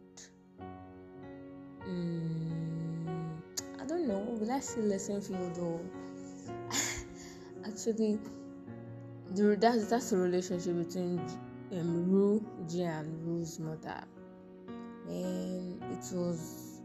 [1.84, 3.42] um,
[3.80, 5.80] I don't know, will I say lesson field or
[7.66, 8.18] actually
[9.34, 11.20] the, that's that's a relationship between
[11.72, 14.02] um, Rue, Gia, and Rue's mother.
[15.08, 16.80] And it was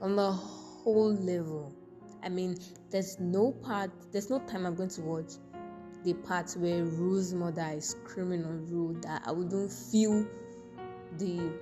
[0.00, 1.74] on the whole level.
[2.22, 2.58] I mean,
[2.90, 5.32] there's no part, there's no time I'm going to watch
[6.04, 10.26] the part where Rue's mother is screaming on that I wouldn't feel
[11.18, 11.52] the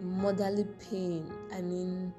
[0.00, 1.30] motherly pain.
[1.54, 2.12] I mean,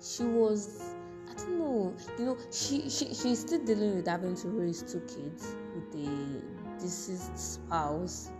[0.00, 0.94] she was,
[1.30, 5.00] I don't know, you know, she, she she's still dealing with having to raise two
[5.00, 8.30] kids with a deceased spouse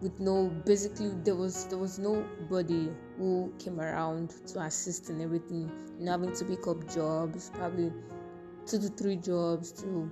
[0.00, 5.70] with no basically there was there was nobody who came around to assist in everything
[6.06, 7.92] having to pick up jobs probably
[8.66, 10.10] two to three jobs to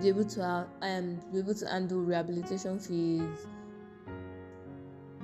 [0.00, 3.46] be able to and um, be able to handle rehabilitation fees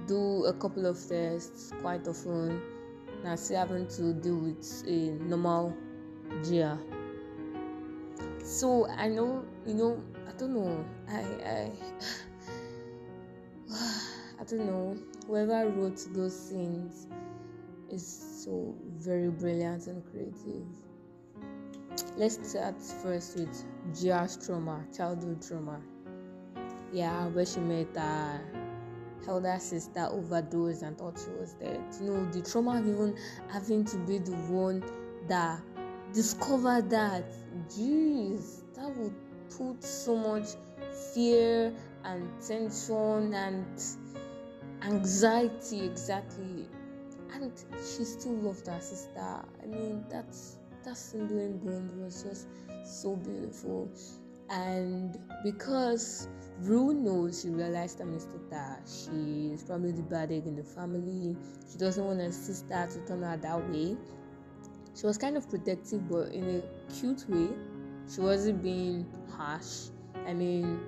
[0.07, 2.61] do a couple of tests quite often
[3.25, 5.75] and still having to deal with a normal
[6.43, 6.79] Gia.
[8.43, 10.03] So I know, you know,
[10.33, 10.85] I don't know.
[11.09, 11.71] I I
[14.41, 14.97] I don't know.
[15.27, 17.07] Whoever wrote those scenes
[17.91, 18.07] is
[18.45, 20.67] so very brilliant and creative.
[22.17, 23.65] Let's start first with
[23.95, 25.81] Gia's trauma, childhood trauma.
[26.93, 28.41] Yeah, where she met her
[29.29, 31.81] elder sister overdosed and thought she was dead.
[32.01, 33.17] You know, the trauma of even
[33.51, 34.83] having to be the one
[35.29, 35.61] that
[36.15, 37.25] discovered that.
[37.69, 39.15] Jeez, that would
[39.57, 40.49] put so much
[41.15, 41.73] fear
[42.05, 43.83] and tension and
[44.83, 46.67] anxiety exactly
[47.35, 52.49] and she still loved her sister i mean that's that sibling bond was just
[52.85, 53.89] so beautiful
[54.51, 56.29] and because
[56.61, 58.39] Rue knows she realized that Mr.
[58.51, 61.35] that she is probably the bad egg in the family.
[61.71, 63.97] She doesn't want her sister to turn out that way.
[64.95, 67.49] She was kind of protective, but in a cute way.
[68.13, 69.07] She wasn't being
[69.37, 69.89] harsh.
[70.27, 70.81] I mean,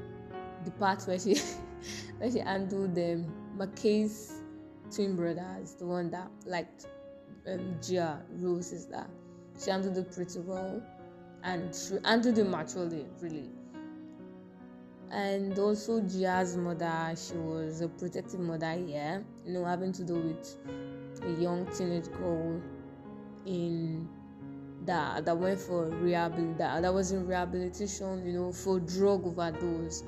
[0.64, 1.36] the part where she
[2.18, 4.42] where she handled them, McKay's
[4.94, 6.86] twin brothers, the one that liked
[7.48, 9.08] um, Gia, is that
[9.62, 10.82] She handled it pretty well,
[11.42, 13.50] and she handled it maturely, really
[15.14, 20.14] and also Gia's mother, she was a protective mother here, you know, having to do
[20.14, 20.58] with
[21.22, 22.60] a young teenage girl
[23.46, 24.08] in
[24.86, 30.04] that that went for rehab that, that was in rehabilitation, you know, for drug overdose.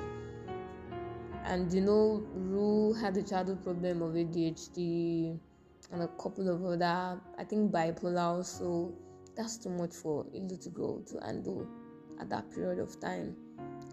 [1.45, 5.39] And you know, Rue had a childhood problem of ADHD
[5.93, 8.93] and a couple of other, I think bipolar also.
[9.37, 11.67] That's too much for a little girl to handle
[12.19, 13.37] at that period of time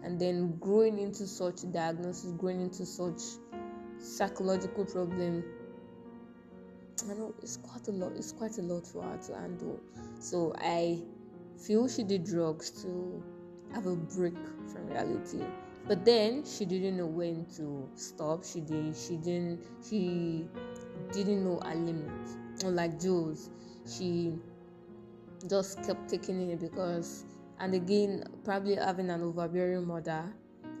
[0.04, 3.20] and then growing into such diagnosis, growing into such
[3.98, 5.42] psychological problem.
[7.10, 8.12] I know it's quite a lot.
[8.16, 9.80] It's quite a lot for her to handle.
[10.20, 11.02] So I
[11.58, 13.22] feel she did drugs to
[13.72, 14.36] have a break
[14.72, 15.44] from reality.
[15.86, 18.44] But then she didn't know when to stop.
[18.44, 18.96] She didn't.
[18.96, 19.60] She didn't.
[19.88, 20.46] She
[21.12, 22.10] didn't know her limit.
[22.64, 23.50] Unlike Jules,
[23.86, 24.32] she
[25.48, 27.24] just kept taking it because
[27.60, 30.24] and again probably having an overbearing mother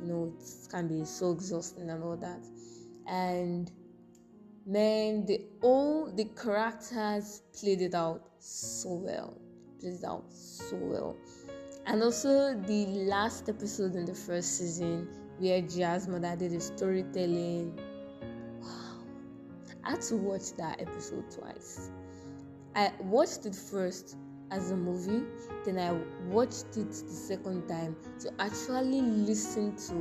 [0.00, 2.40] you know it can be so exhausting and all that
[3.06, 3.70] and
[4.66, 9.36] man the all the characters played it out so well
[9.80, 11.16] played it out so well.
[11.86, 15.06] And also the last episode in the first season
[15.38, 17.78] where Gia's mother did the storytelling.
[18.62, 19.04] Wow.
[19.84, 21.90] I had to watch that episode twice.
[22.74, 24.16] I watched it first
[24.50, 25.24] as a movie
[25.64, 25.92] then i
[26.28, 29.94] watched it the second time to actually listen to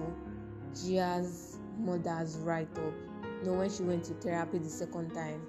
[0.75, 2.77] gia's mother's write-up.
[2.77, 3.12] you
[3.43, 5.41] know when she went to therapy the second time.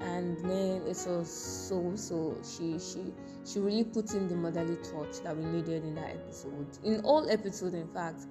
[0.00, 3.12] And then it was so so she she
[3.44, 6.66] she really put in the motherly touch that we needed in that episode.
[6.84, 8.26] In all episodes in fact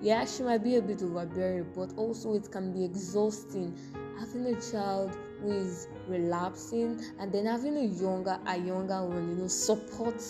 [0.00, 3.74] yeah she might be a bit overbearing but also it can be exhausting
[4.18, 9.36] having a child who is relapsing and then having a younger a younger one you
[9.36, 10.22] know support.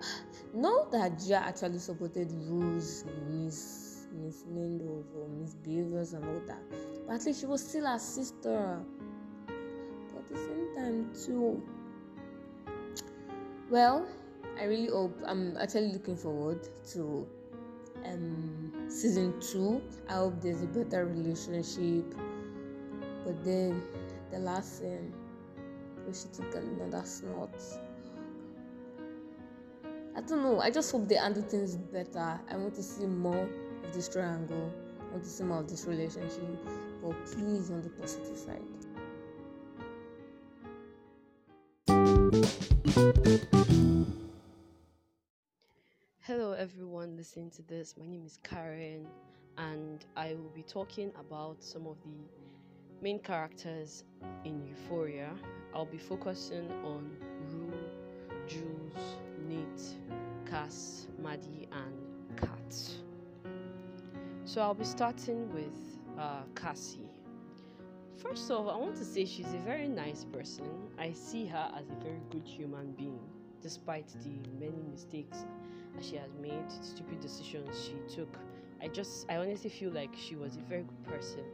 [0.54, 6.62] Not that Gia actually supported Rue's miss miss Mendel or misbehaviors and all that
[7.06, 8.80] but at least she was still a sister
[9.46, 11.62] but at the same time too
[13.70, 14.06] well
[14.60, 17.26] I really hope I'm actually looking forward to
[18.04, 22.04] um season two I hope there's a better relationship
[23.24, 23.82] but then
[24.30, 25.12] the last scene
[26.04, 27.50] where she took another snort.
[30.16, 30.60] I don't know.
[30.60, 32.40] I just hope they handle things better.
[32.50, 33.48] I want to see more
[33.88, 34.72] of this triangle.
[35.14, 36.44] or see more of this relationship.
[37.02, 38.62] But please, on the positive side.
[46.20, 47.94] Hello, everyone listening to this.
[47.98, 49.06] My name is Karen,
[49.56, 52.28] and I will be talking about some of the
[53.00, 54.04] main characters
[54.44, 55.30] in Euphoria,
[55.74, 57.16] I'll be focusing on
[57.50, 57.72] Rue,
[58.46, 59.16] Jules,
[59.46, 59.96] Nate,
[60.50, 63.07] Cass, Maddie, and Kat.
[64.48, 67.10] So I'll be starting with uh, Cassie.
[68.16, 70.64] First off, I want to say she's a very nice person.
[70.98, 73.20] I see her as a very good human being,
[73.60, 75.44] despite the many mistakes
[76.00, 78.38] she has made, stupid decisions she took.
[78.82, 81.44] I just, I honestly feel like she was a very good person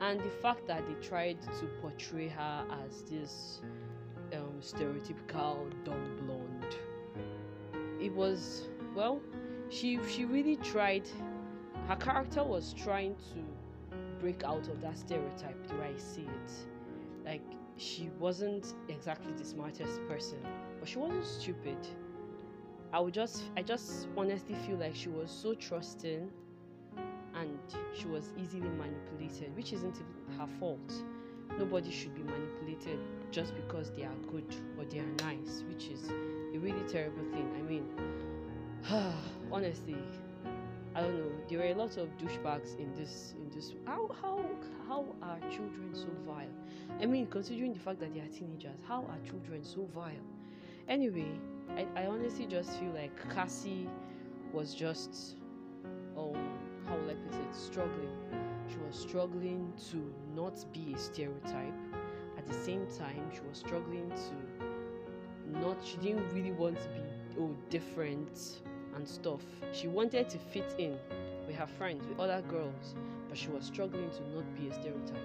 [0.00, 3.60] and the fact that they tried to portray her as this
[4.32, 6.76] um, stereotypical dumb blonde
[8.00, 9.20] it was well
[9.70, 11.08] she she really tried
[11.88, 16.52] her character was trying to break out of that stereotype the way I see it.
[17.24, 17.42] Like
[17.76, 20.38] she wasn't exactly the smartest person,
[20.78, 21.78] but she wasn't stupid.
[22.92, 26.30] I would just I just honestly feel like she was so trusting
[27.34, 27.58] and
[27.98, 29.96] she was easily manipulated, which isn't
[30.38, 30.92] her fault.
[31.58, 32.98] Nobody should be manipulated
[33.30, 37.50] just because they are good or they are nice, which is a really terrible thing.
[37.58, 37.86] I mean,
[39.52, 39.96] honestly,
[40.94, 41.32] I don't know.
[41.48, 43.72] There were a lot of douchebags in this in this.
[43.86, 44.44] How how
[44.86, 46.52] how are children so vile?
[47.00, 50.12] I mean, considering the fact that they are teenagers, how are children so vile?
[50.88, 51.32] Anyway,
[51.70, 53.88] I, I honestly just feel like Cassie
[54.52, 55.36] was just
[56.16, 56.36] um
[56.86, 58.14] how will I put it struggling.
[58.68, 61.74] She was struggling to not be a stereotype.
[62.36, 65.82] At the same time, she was struggling to not.
[65.82, 67.00] She didn't really want to be
[67.40, 68.60] oh different
[68.94, 69.40] and stuff.
[69.72, 70.98] She wanted to fit in
[71.46, 72.94] with her friends, with other girls,
[73.28, 75.16] but she was struggling to not be a stereotype.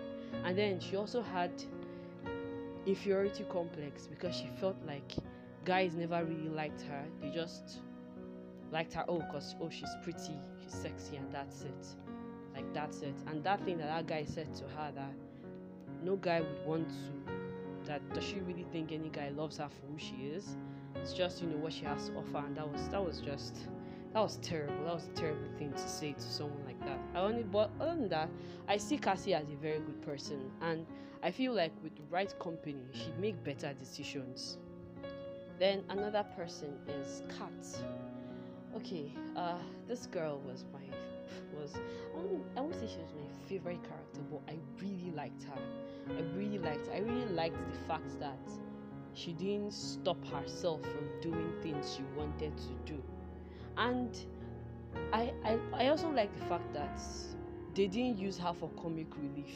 [0.46, 1.52] And then she also had
[2.86, 5.12] inferiority complex because she felt like
[5.66, 7.04] guys never really liked her.
[7.22, 7.82] They just
[8.72, 11.88] liked her oh cause oh she's pretty, she's sexy and that's it.
[12.56, 13.16] Like that's it.
[13.28, 15.14] And that thing that that guy said to her that
[16.04, 19.92] no guy would want to that does she really think any guy loves her for
[19.92, 20.58] who she is?
[21.02, 23.56] It's just you know what she has to offer, and that was that was just
[24.14, 24.86] that was terrible.
[24.86, 27.00] That was a terrible thing to say to someone like that.
[27.16, 28.30] I only, but other than that,
[28.68, 30.86] I see Cassie as a very good person, and
[31.24, 34.58] I feel like with the right company, she'd make better decisions.
[35.60, 37.84] Then another person is Kat.
[38.76, 40.82] Okay, uh, this girl was my
[41.54, 45.44] was I won't, I won't say she was my favorite character, but I really liked
[45.44, 45.62] her.
[46.10, 46.90] I really liked.
[46.94, 48.40] I really liked the fact that
[49.18, 53.02] she didn't stop herself from doing things she wanted to do.
[53.76, 54.16] And
[55.12, 57.02] I, I i also like the fact that
[57.74, 59.56] they didn't use her for comic relief.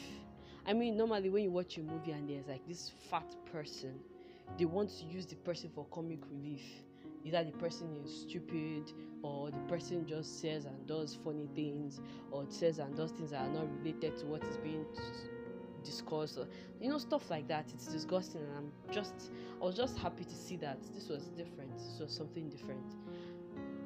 [0.66, 3.94] I mean normally when you watch a movie and there's like this fat person
[4.58, 6.62] they want to use the person for comic relief.
[7.24, 8.92] Either the person is stupid
[9.22, 12.00] or the person just says and does funny things
[12.32, 14.84] or says and does things that are not related to what is being
[15.82, 16.46] discussed or
[16.80, 17.66] you know stuff like that.
[17.74, 19.30] It's disgusting and i'm just
[19.60, 21.76] i was just happy to see that this was different.
[21.76, 22.96] This was something different.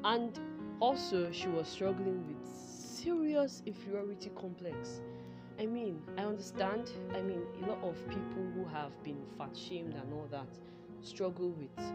[0.05, 0.39] And
[0.81, 5.01] also she was struggling with serious inferiority complex.
[5.59, 6.91] I mean i understand.
[7.15, 10.49] I mean a lot of people who have been fat shamed and all that
[11.03, 11.93] struggle with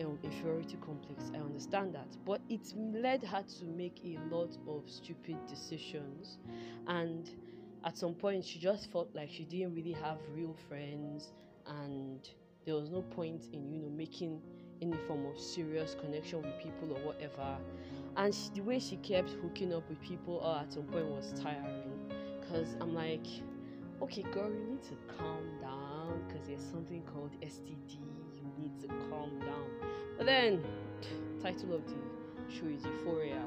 [0.00, 1.30] um, inferiority complex.
[1.34, 2.08] I understand that.
[2.24, 6.38] But it led her to make a lot of stupid decisions.
[6.86, 7.28] And
[7.84, 11.32] at some point she just felt like she didn't really have real friends
[11.66, 12.28] and
[12.64, 14.40] there was no point in you know making
[14.80, 17.56] any form of serious connection with people or whatever.
[18.16, 21.32] And she, the way she kept hooking up with people uh, at some point was
[21.42, 21.90] tiring.
[22.40, 23.26] Because i'm like
[24.00, 27.98] okay girl you need to calm down because there's something called std
[28.34, 29.66] you need to calm down.
[30.16, 30.62] But then
[31.42, 33.42] title of the show is euphoria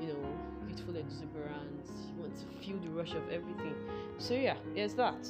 [0.00, 3.74] you know beautiful exuberance you want to feel the rush of everything
[4.18, 5.26] so yeah there's that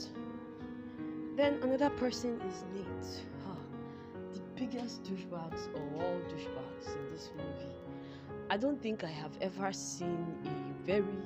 [1.37, 3.25] then another person is nate
[4.35, 7.75] The biggest douchebags of all douchebags in this movie.
[8.51, 11.19] I don't think I have ever seen a very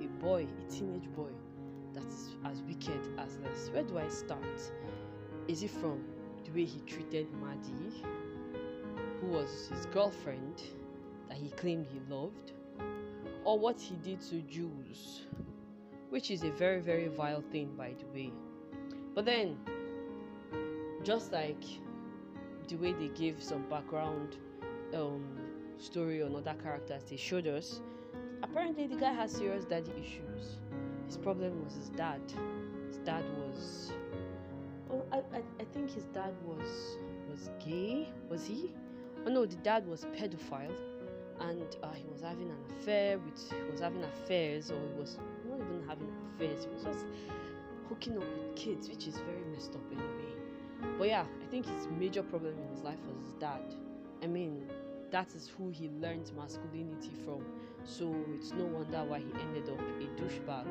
[0.00, 1.32] a, a boy, a teenage boy,
[1.94, 3.70] that is as wicked as this.
[3.72, 4.60] Where do I start?
[5.48, 6.04] Is it from
[6.44, 8.02] the way he treated Maddie,
[9.20, 10.62] who was his girlfriend
[11.28, 12.52] that he claimed he loved,
[13.48, 15.22] or what he did to Jules,
[16.10, 18.30] which is a very, very vile thing, by the way.
[19.14, 19.56] But then,
[21.02, 21.64] just like
[22.68, 24.36] the way they gave some background
[24.92, 25.24] um,
[25.78, 27.80] story on other characters they showed us,
[28.42, 30.58] apparently the guy has serious daddy issues.
[31.06, 32.20] His problem was his dad.
[32.88, 33.92] His dad was.
[34.92, 36.98] Oh, I, I, I think his dad was
[37.30, 38.10] was gay.
[38.28, 38.74] Was he?
[39.26, 40.76] Oh no, the dad was pedophile,
[41.40, 43.50] and uh, he was having an affair with.
[43.50, 45.18] He was having affairs, or he was
[45.48, 46.64] not even having affairs.
[46.64, 47.06] He was just
[47.88, 50.34] hooking up with kids, which is very messed up anyway.
[50.98, 53.62] But yeah, I think his major problem in his life was his dad.
[54.22, 54.68] I mean,
[55.10, 57.44] that is who he learned masculinity from.
[57.84, 60.66] So it's no wonder why he ended up a douchebag.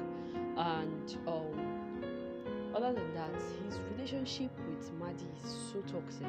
[0.57, 1.88] And um,
[2.76, 3.34] other than that,
[3.65, 6.28] his relationship with Maddie is so toxic.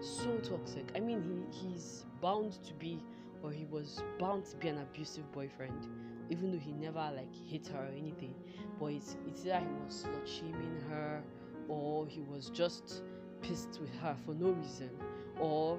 [0.00, 0.90] So toxic.
[0.96, 2.98] I mean, he, he's bound to be,
[3.42, 5.88] or he was bound to be an abusive boyfriend,
[6.28, 8.34] even though he never like hit her or anything.
[8.78, 11.22] But it's, it's either he was slut shaming her
[11.68, 13.02] or he was just
[13.42, 14.90] pissed with her for no reason
[15.38, 15.78] or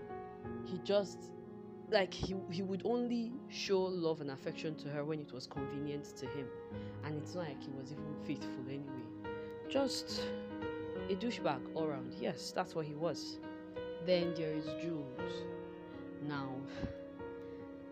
[0.65, 1.31] he just
[1.91, 6.05] like he, he would only show love and affection to her when it was convenient
[6.17, 6.47] to him
[7.03, 8.85] and it's not like he was even faithful anyway.
[9.69, 10.23] Just
[11.09, 12.13] a douchebag all around.
[12.19, 13.39] Yes, that's what he was.
[14.05, 15.45] Then there is Jules.
[16.27, 16.49] Now,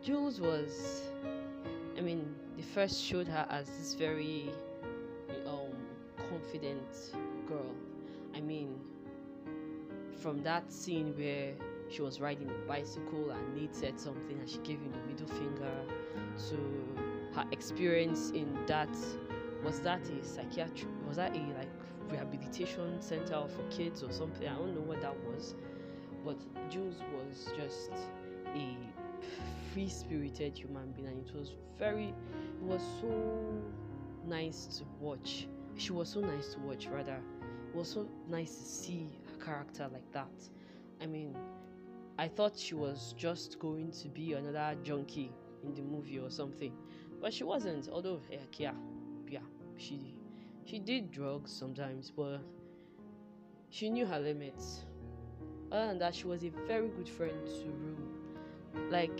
[0.09, 1.03] Jules was,
[1.95, 4.49] I mean, they first showed her as this very
[5.45, 5.71] um,
[6.27, 7.13] confident
[7.47, 7.75] girl.
[8.33, 8.79] I mean,
[10.19, 11.53] from that scene where
[11.91, 15.27] she was riding a bicycle and Nate said something and she gave him the middle
[15.27, 15.71] finger.
[16.49, 18.89] To her experience in that
[19.63, 21.69] was that a psychiatric was that a like
[22.09, 24.47] rehabilitation center for kids or something?
[24.47, 25.53] I don't know what that was.
[26.25, 26.39] But
[26.71, 27.91] jules was just
[28.55, 28.75] a
[29.73, 33.61] free spirited human being and it was very it was so
[34.25, 35.47] nice to watch.
[35.75, 37.19] She was so nice to watch rather.
[37.69, 40.31] It was so nice to see her character like that.
[41.01, 41.35] I mean
[42.17, 45.31] i thought she was just going to be another junkie
[45.63, 46.73] in the movie or something
[47.21, 48.19] but she wasn't although
[48.57, 48.73] yeah
[49.29, 49.39] yeah
[49.77, 50.13] she
[50.65, 52.41] she did drugs sometimes but
[53.69, 54.85] she knew her limits.
[55.71, 58.89] Other than that she was a very good friend to rue.
[58.89, 59.19] Like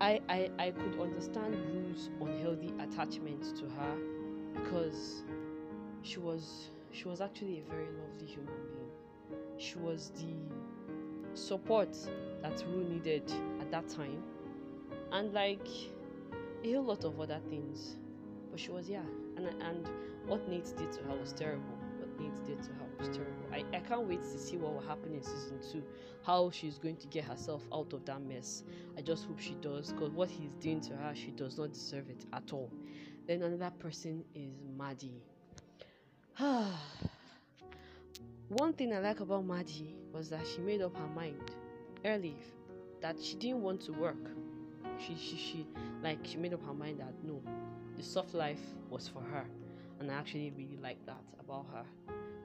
[0.00, 3.96] I, I i could understand rue's unhealthy attachment to her
[4.54, 5.22] because
[6.02, 8.90] she was she was actually a very lovely human being
[9.58, 11.96] she was the support
[12.42, 13.30] that rue needed
[13.60, 14.22] at that time
[15.12, 15.66] and like
[16.64, 17.96] a whole lot of other things
[18.50, 19.02] but she was yeah
[19.36, 19.88] and and
[20.26, 21.79] what Nate did to her was terrible.
[22.20, 23.46] To her was terrible.
[23.50, 25.82] I, I can't wait to see what will happen in season two.
[26.22, 28.62] How she's going to get herself out of that mess.
[28.98, 32.10] I just hope she does, because what he's doing to her, she does not deserve
[32.10, 32.70] it at all.
[33.26, 35.22] Then another person is Maddie.
[38.48, 41.52] One thing I like about Maddie was that she made up her mind
[42.04, 42.36] early
[43.00, 44.30] that she didn't want to work.
[44.98, 45.66] She she she
[46.02, 47.40] like she made up her mind that no,
[47.96, 48.60] the soft life
[48.90, 49.46] was for her
[50.00, 51.84] and I actually really like that about her.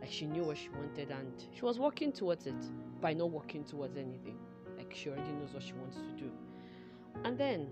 [0.05, 2.53] Like she knew what she wanted and she was working towards it
[3.01, 4.37] by not working towards anything.
[4.77, 6.29] Like she already knows what she wants to do.
[7.23, 7.71] And then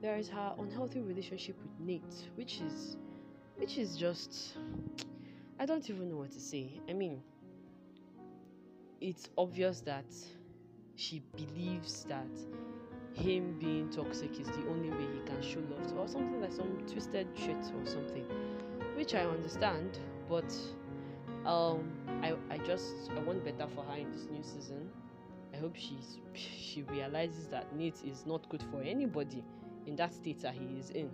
[0.00, 2.96] there is her unhealthy relationship with Nate, which is
[3.56, 4.56] which is just
[5.60, 6.80] I don't even know what to say.
[6.88, 7.20] I mean,
[9.02, 10.06] it's obvious that
[10.94, 12.30] she believes that
[13.12, 16.54] him being toxic is the only way he can show love to or something like
[16.54, 18.24] some twisted shit or something
[18.98, 19.98] which I understand,
[20.28, 20.52] but
[21.46, 21.90] um,
[22.22, 24.88] I I just I want better for her in this new season.
[25.54, 29.42] I hope she's she realizes that Nate is not good for anybody
[29.86, 31.10] in that state that he is in,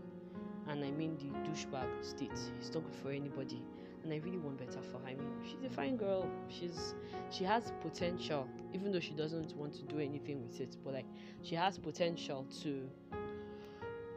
[0.68, 2.38] and I mean the douchebag state.
[2.58, 3.62] He's not good for anybody,
[4.02, 5.08] and I really want better for her.
[5.08, 6.28] I mean, she's a fine girl.
[6.48, 6.94] She's
[7.30, 10.76] she has potential, even though she doesn't want to do anything with it.
[10.84, 11.06] But like,
[11.42, 12.88] she has potential to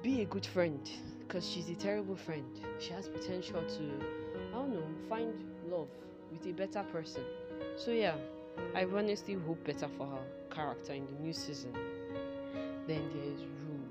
[0.02, 0.90] be a good friend
[1.28, 2.46] because she's a terrible friend.
[2.80, 3.84] She has potential to,
[4.52, 5.34] I don't know, find
[5.70, 5.90] love
[6.32, 7.24] with a better person.
[7.76, 8.16] So yeah,
[8.76, 11.74] I honestly hope better for her character in the new season.
[12.88, 13.88] Then there's Rue.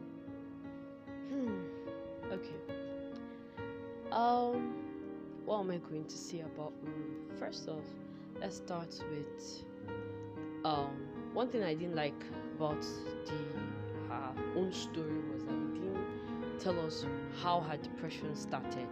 [1.30, 2.32] Hmm.
[2.32, 2.76] Okay.
[4.12, 4.74] Um,
[5.44, 7.36] what am I going to say about Rue?
[7.38, 7.84] First off,
[8.40, 9.64] let's start with
[10.64, 12.24] um one thing I didn't like
[12.56, 13.34] about the
[14.08, 17.04] her own story was that it didn't tell us
[17.42, 18.88] how her depression started.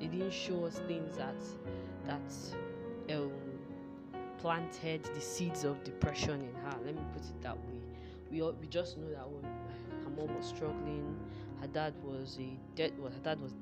[0.00, 1.36] They didn't show us things that
[2.06, 3.32] that um,
[4.38, 6.76] planted the seeds of depression in her.
[6.84, 7.80] Let me put it that way.
[8.30, 9.44] We all, we just know that when
[10.04, 11.16] her mom was struggling,
[11.60, 12.92] her dad was a dead.
[12.98, 13.54] Well, her dad was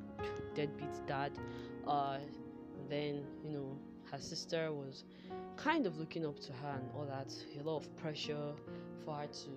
[0.54, 1.32] deadbeat dad.
[1.86, 2.18] Uh,
[2.88, 3.78] then you know
[4.10, 5.04] her sister was
[5.56, 7.32] kind of looking up to her and all that.
[7.60, 8.52] A lot of pressure
[9.04, 9.50] for her to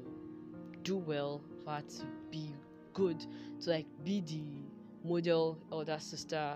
[0.83, 2.51] do well, for her to be
[2.93, 3.25] good
[3.61, 6.55] to like be the model elder sister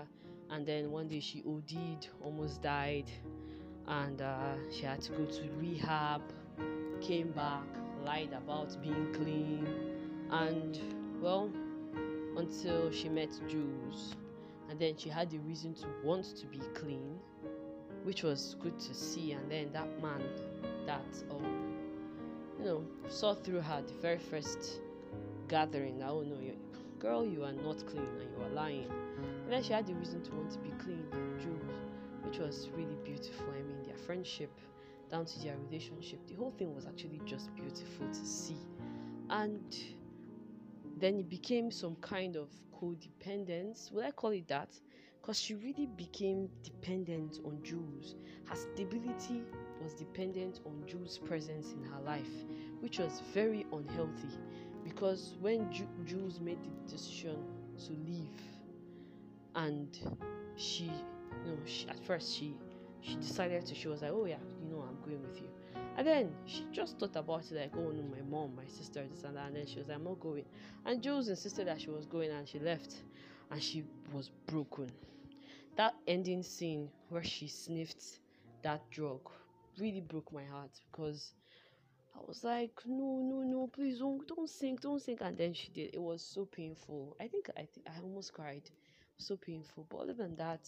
[0.50, 3.10] and then one day she OD'd, almost died,
[3.86, 6.22] and uh, she had to go to rehab,
[7.00, 7.64] came back,
[8.04, 9.66] lied about being clean,
[10.30, 10.78] and
[11.20, 11.50] well,
[12.36, 14.16] until she met Jules,
[14.68, 17.18] and then she had the reason to want to be clean,
[18.04, 20.22] which was good to see, and then that man
[20.86, 21.74] that um,
[22.58, 24.80] you know saw through her the very first
[25.48, 26.02] gathering.
[26.02, 26.56] Oh no, you,
[26.98, 28.90] girl, you are not clean and you are lying.
[29.50, 31.04] And then she had the reason to want to be clean,
[31.40, 31.74] Jules,
[32.22, 33.46] which was really beautiful.
[33.50, 34.56] I mean, their friendship
[35.10, 38.56] down to their relationship, the whole thing was actually just beautiful to see.
[39.28, 39.60] And
[41.00, 43.90] then it became some kind of codependence.
[43.90, 44.68] Would I call it that?
[45.20, 48.14] Because she really became dependent on Jules.
[48.44, 49.42] Her stability
[49.82, 52.44] was dependent on Jules' presence in her life,
[52.78, 54.38] which was very unhealthy
[54.84, 57.36] because when Ju- Jules made the decision
[57.84, 58.28] to leave,
[59.54, 59.98] and
[60.56, 62.54] she, you know, she, at first she
[63.00, 63.74] she decided to.
[63.74, 65.48] She was like, oh yeah, you know, I'm going with you.
[65.96, 69.24] And then she just thought about it like, oh no, my mom, my sister, this
[69.24, 69.48] and that.
[69.48, 70.44] And then she was like, I'm not going.
[70.86, 72.96] And Jules insisted that she was going, and she left,
[73.50, 74.90] and she was broken.
[75.76, 78.20] That ending scene where she sniffed
[78.62, 79.20] that drug
[79.78, 81.32] really broke my heart because
[82.14, 85.20] I was like, no, no, no, please don't, don't sink, don't sink.
[85.22, 85.94] And then she did.
[85.94, 87.16] It was so painful.
[87.20, 88.68] I think I, th- I almost cried.
[89.20, 89.86] So painful.
[89.90, 90.60] But other than that,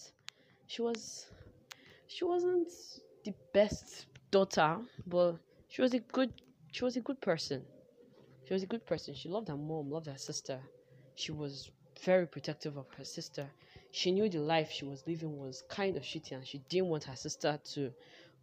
[0.67, 1.27] she was,
[2.07, 2.69] she wasn't
[3.25, 5.37] the best daughter, but
[5.69, 6.33] she was a good,
[6.71, 7.63] she was a good person.
[8.47, 9.15] She was a good person.
[9.15, 10.61] She loved her mom, loved her sister.
[11.15, 11.71] She was
[12.05, 13.49] very protective of her sister.
[13.91, 17.05] She knew the life she was living was kind of shitty, and she didn't want
[17.05, 17.93] her sister to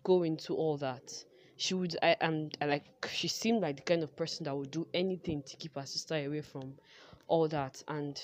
[0.03, 1.23] go into all that
[1.59, 4.71] she would I and I like she seemed like the kind of person that would
[4.71, 6.75] do anything to keep her sister away from
[7.27, 8.19] all that and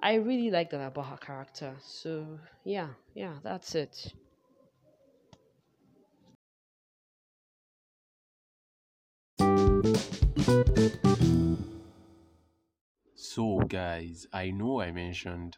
[0.00, 1.74] I really like that about her character.
[1.82, 4.12] So yeah, yeah, that's it.
[13.14, 15.56] So, guys, I know I mentioned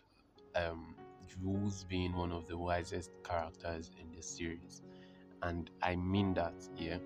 [0.54, 0.94] um,
[1.28, 4.82] Jules being one of the wisest characters in the series,
[5.42, 6.98] and I mean that, yeah.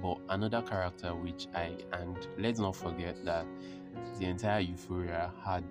[0.00, 3.46] But another character which I and let's not forget that
[4.18, 5.64] the entire Euphoria had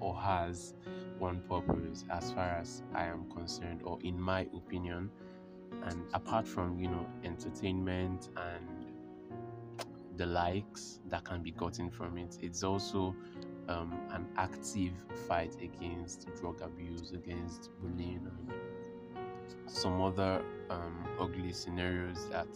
[0.00, 0.74] or has
[1.18, 5.10] one purpose as far as I am concerned, or in my opinion.
[5.84, 8.86] And apart from you know entertainment and
[10.16, 13.14] the likes that can be gotten from it, it's also
[13.68, 14.92] um, an active
[15.26, 18.52] fight against drug abuse, against bullying, and
[19.66, 22.48] some other um, ugly scenarios that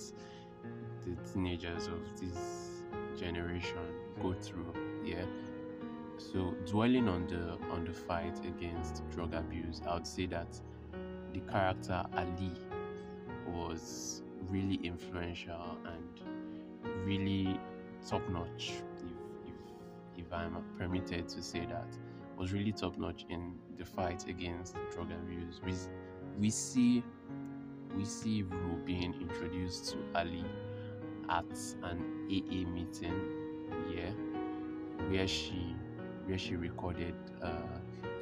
[1.05, 2.83] the teenagers of this
[3.19, 3.77] generation
[4.21, 4.73] go through.
[5.05, 5.25] Yeah.
[6.31, 10.61] So dwelling on the on the fight against drug abuse, I would say that
[11.33, 12.53] the character Ali
[13.49, 17.59] was really influential and really
[18.09, 18.73] top notch.
[18.99, 21.89] If if if I'm permitted to say that,
[22.37, 25.61] was really top notch in the fight against drug abuse.
[25.65, 25.75] We
[26.39, 27.03] we see
[27.97, 30.45] we see Rue being introduced to Ali
[31.29, 31.45] at
[31.83, 33.21] an AA meeting,
[33.95, 34.11] yeah,
[35.09, 35.75] where she
[36.27, 37.51] where she recorded uh,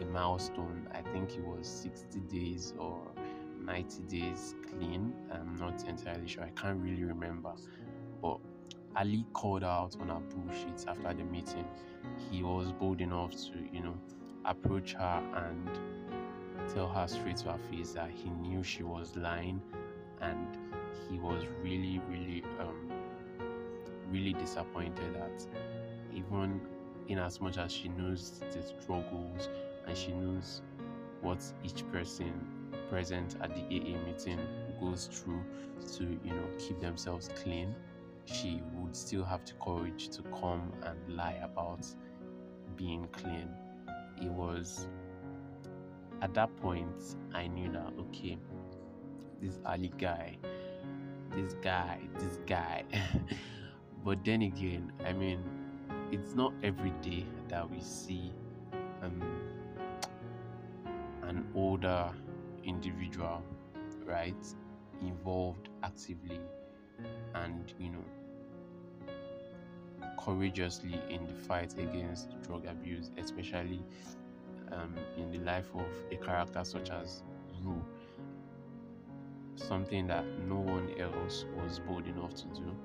[0.00, 0.88] a milestone.
[0.92, 3.00] I think it was 60 days or
[3.64, 5.12] 90 days clean.
[5.32, 6.44] I'm not entirely sure.
[6.44, 7.52] I can't really remember.
[8.22, 8.38] But
[8.96, 11.66] Ali called out on her bullshit after the meeting.
[12.30, 13.94] He was bold enough to, you know,
[14.44, 15.78] approach her and
[16.74, 19.60] tell her straight to her face that he knew she was lying
[20.20, 20.58] and
[21.08, 22.90] he was really, really, um,
[24.10, 25.46] really disappointed that
[26.14, 26.60] even
[27.10, 29.48] in as much as she knows the struggles
[29.86, 30.62] and she knows
[31.20, 32.32] what each person
[32.88, 34.38] present at the AA meeting
[34.80, 35.42] goes through
[35.96, 37.74] to you know keep themselves clean
[38.24, 41.86] she would still have the courage to come and lie about
[42.76, 43.48] being clean.
[44.22, 44.86] It was
[46.22, 48.36] at that point i knew that okay
[49.40, 50.36] this ali guy
[51.34, 52.84] this guy this guy.
[54.04, 55.42] But then again i mean
[56.12, 58.32] it's not every day that we see
[59.02, 59.22] um,
[61.22, 62.10] an older
[62.64, 63.42] individual,
[64.04, 64.46] right,
[65.02, 66.40] involved actively
[67.34, 68.04] and you know
[70.18, 73.82] courageously in the fight against drug abuse, especially
[74.72, 77.22] um, in the life of a character such as
[77.62, 77.82] Rue.
[79.54, 82.76] Something that no one else was bold enough to do.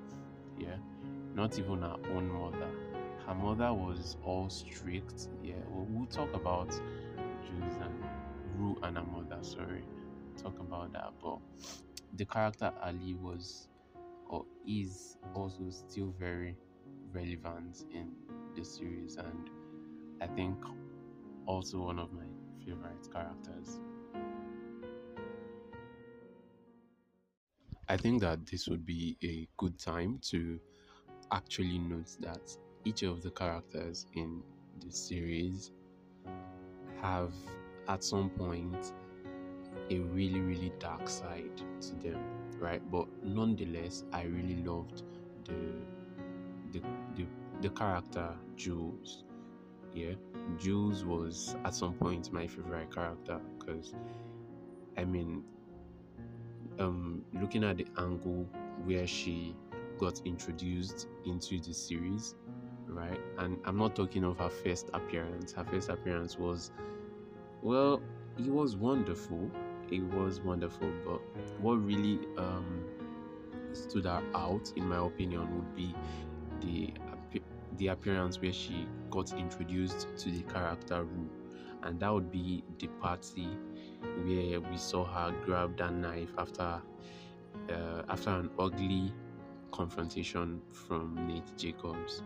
[0.58, 0.76] Yeah,
[1.34, 2.68] not even her own mother
[3.26, 5.28] her mother was all strict.
[5.42, 8.04] Yeah, we'll, we'll talk about Jules and
[8.56, 9.38] Rue and her mother.
[9.42, 9.84] Sorry,
[10.40, 11.12] talk about that.
[11.22, 11.38] But
[12.14, 13.68] the character Ali was
[14.28, 16.56] or is also still very
[17.12, 18.10] relevant in
[18.56, 19.50] the series, and
[20.20, 20.56] I think
[21.46, 22.26] also one of my
[22.64, 23.80] favorite characters.
[27.88, 30.58] I think that this would be a good time to
[31.30, 32.40] actually note that
[32.86, 34.42] each of the characters in
[34.84, 35.72] the series
[37.02, 37.32] have
[37.88, 38.92] at some point
[39.90, 42.18] a really really dark side to them
[42.58, 42.80] right?
[42.90, 45.02] But nonetheless i really loved
[45.44, 45.74] the
[46.72, 46.80] the
[47.16, 47.26] the,
[47.60, 49.24] the character jules.
[49.92, 50.14] Yeah
[50.58, 53.94] jules was at some point my favorite character because
[54.96, 55.42] i mean
[56.78, 58.46] um looking at the angle
[58.84, 59.56] where she
[59.98, 62.34] got introduced into the series
[62.88, 63.20] right?
[63.38, 65.52] And I'm not talking of her first appearance.
[65.52, 66.70] Her first appearance was
[67.62, 68.02] Well,
[68.38, 69.50] it was wonderful.
[69.90, 71.20] It was wonderful, but
[71.60, 72.84] what really um,
[73.72, 75.94] stood her out, in my opinion, would be
[76.60, 76.94] the
[77.78, 81.30] the appearance where she got introduced to the character Rue,
[81.82, 83.48] and that would be the party
[84.24, 86.82] where we saw her grab that knife after
[87.70, 89.12] uh, after an ugly
[89.72, 92.22] confrontation from Nate Jacobs,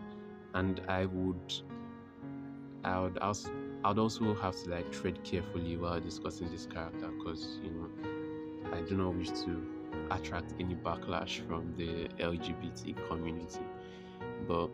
[0.53, 1.53] and I would
[2.83, 3.49] I would also
[3.83, 7.89] I'd also have to like tread carefully while discussing this character because you know
[8.73, 9.61] I do not wish to
[10.11, 13.59] attract any backlash from the LGBT community,
[14.47, 14.69] but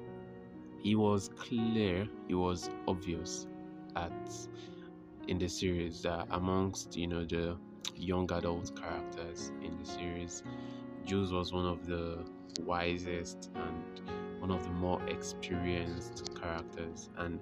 [0.84, 3.47] it was clear, it was obvious
[3.95, 4.11] at
[5.28, 7.57] in the series that amongst you know the
[7.95, 10.43] young adult characters in the series,
[11.05, 12.23] Jules was one of the
[12.59, 14.01] wisest and
[14.48, 17.39] one of the more experienced characters and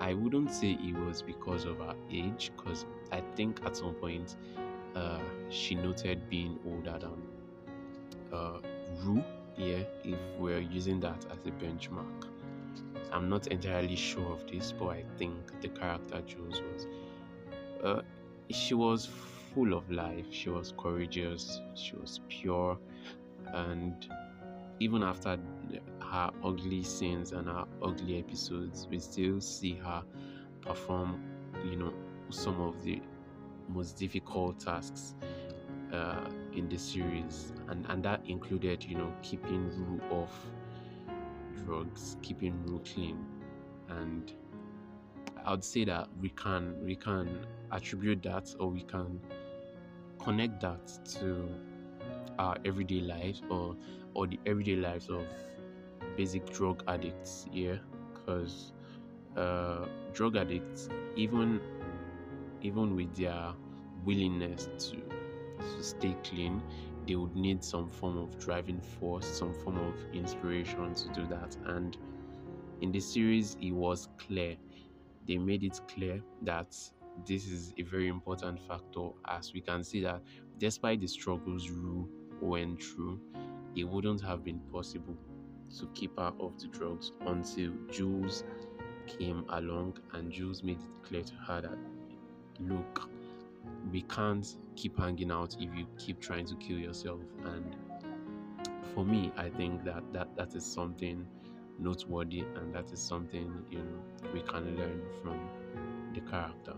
[0.00, 4.36] I wouldn't say it was because of her age, because I think at some point
[4.94, 5.18] uh,
[5.48, 7.22] she noted being older than
[8.32, 8.58] uh,
[9.02, 9.24] Rue.
[9.56, 12.28] Yeah, if we're using that as a benchmark,
[13.10, 16.86] I'm not entirely sure of this, but I think the character Jules was.
[17.82, 18.02] Uh,
[18.50, 19.08] she was
[19.52, 20.26] full of life.
[20.30, 21.60] She was courageous.
[21.74, 22.78] She was pure,
[23.52, 24.06] and
[24.78, 25.36] even after
[26.10, 30.02] her ugly scenes and her ugly episodes, we still see her
[30.62, 31.20] perform,
[31.64, 31.92] you know,
[32.30, 33.00] some of the
[33.68, 35.14] most difficult tasks
[35.92, 40.34] uh, in the series, and and that included, you know, keeping Rue off
[41.64, 43.18] drugs, keeping Rue clean,
[43.88, 44.32] and
[45.44, 49.20] I would say that we can we can attribute that or we can
[50.18, 50.86] connect that
[51.20, 51.48] to
[52.38, 53.76] our everyday lives or
[54.14, 55.24] or the everyday lives of
[56.18, 57.80] basic drug addicts here
[58.12, 58.72] because
[59.36, 61.60] uh, drug addicts even
[62.60, 63.52] even with their
[64.04, 64.96] willingness to
[65.76, 66.60] to stay clean
[67.06, 71.56] they would need some form of driving force some form of inspiration to do that.
[71.66, 71.96] And
[72.80, 74.56] in the series it was clear.
[75.26, 76.76] They made it clear that
[77.26, 80.22] this is a very important factor as we can see that
[80.58, 82.08] despite the struggles Rue
[82.40, 83.20] went through
[83.76, 85.16] it wouldn't have been possible
[85.78, 88.44] to keep her off the drugs until Jules
[89.06, 91.78] came along and Jules made it clear to her that
[92.60, 93.08] look,
[93.92, 94.46] we can't
[94.76, 97.20] keep hanging out if you keep trying to kill yourself.
[97.44, 97.76] And
[98.94, 101.26] for me, I think that that, that is something
[101.78, 105.38] noteworthy and that is something you know we can learn from
[106.12, 106.74] the character.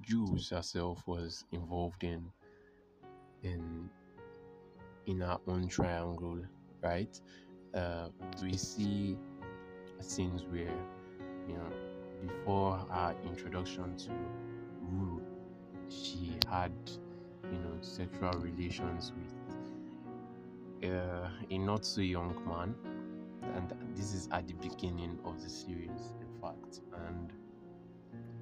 [0.00, 2.30] Jules herself was involved in
[3.46, 3.90] in
[5.06, 6.38] in our own triangle,
[6.82, 7.20] right?
[7.74, 8.08] Uh,
[8.42, 9.16] we see
[10.00, 10.76] scenes where
[11.48, 11.70] you know
[12.26, 14.10] before our introduction to
[14.82, 15.22] Rue,
[15.88, 16.72] she had
[17.44, 22.74] you know sexual relations with uh, a not so young man,
[23.54, 27.32] and this is at the beginning of the series, in fact, and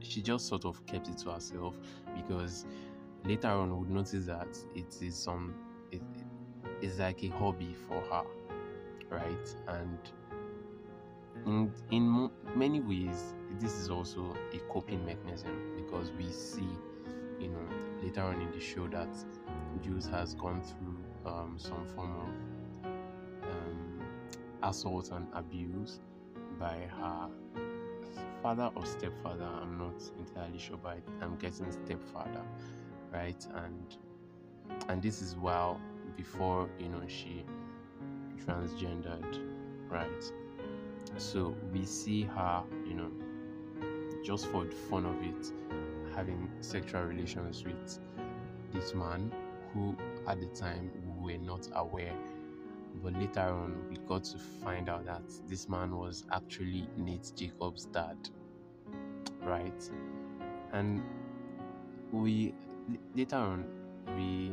[0.01, 1.75] she just sort of kept it to herself
[2.15, 2.67] because
[3.25, 5.55] later on would notice that it is some
[5.91, 6.03] it,
[6.81, 8.25] it's like a hobby for her
[9.11, 9.57] right?
[9.69, 9.99] And
[11.47, 16.69] in in many ways this is also a coping mechanism because we see
[17.41, 17.69] you know
[18.03, 19.09] later on in the show that
[19.83, 24.01] Jules has gone through um, some form of um,
[24.63, 26.01] assault and abuse
[26.59, 27.29] by her
[28.43, 29.45] father or stepfather.
[29.45, 32.43] I'm not entirely sure but i'm guessing stepfather
[33.15, 33.47] right?
[33.55, 33.97] And
[34.89, 35.81] and this is while
[36.17, 37.45] before you know she
[38.45, 39.41] transgendered
[39.89, 40.33] right?
[41.17, 43.11] So we see her you know
[44.25, 45.53] just for the fun of it
[46.15, 47.99] having sexual relations with
[48.73, 49.33] this man
[49.73, 49.97] who
[50.27, 50.91] at the time
[51.21, 52.15] we were not aware.
[53.03, 57.87] But later on we got to find out that this man was actually Nate Jacobs'
[57.87, 58.17] dad
[59.45, 59.91] right?
[60.73, 61.03] And
[62.13, 62.55] we
[63.15, 63.65] later on
[64.17, 64.53] we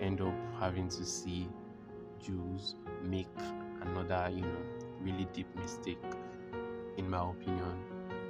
[0.00, 1.48] end up having to see
[2.20, 3.28] Jules make
[3.82, 4.58] another, you know,
[5.02, 5.98] really deep mistake.
[6.96, 7.76] In my opinion,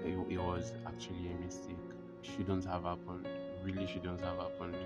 [0.04, 1.76] it, it was actually a mistake.
[2.22, 3.28] Shouldn't have happened.
[3.62, 4.76] Really shouldn't have happened.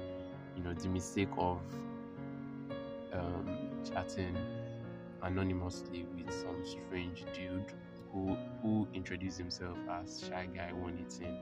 [0.57, 1.61] You know, the mistake of
[3.13, 4.37] um, chatting
[5.23, 7.73] anonymously with some strange dude
[8.13, 11.37] who who introduced himself as Shy Guy 118.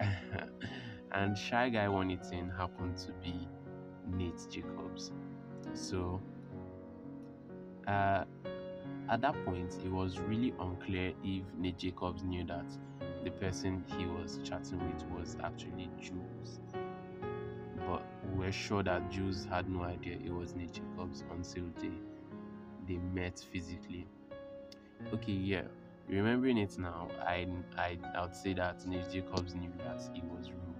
[1.14, 3.48] and Shy Guy 118 happened to be
[4.06, 5.12] Nate Jacobs.
[5.74, 6.20] So,
[7.86, 8.24] uh,
[9.08, 12.66] at that point, it was really unclear if Nate Jacobs knew that
[13.24, 16.60] the person he was chatting with was actually Jules.
[17.86, 18.02] But
[18.34, 21.90] we are sure that Jules had no idea it was Nate Jacobs until they
[22.86, 24.06] they met physically.
[25.12, 25.62] Okay, yeah.
[26.08, 27.46] Remembering it now, I
[27.76, 30.71] I, I would say that Nate Jacobs knew that he was rude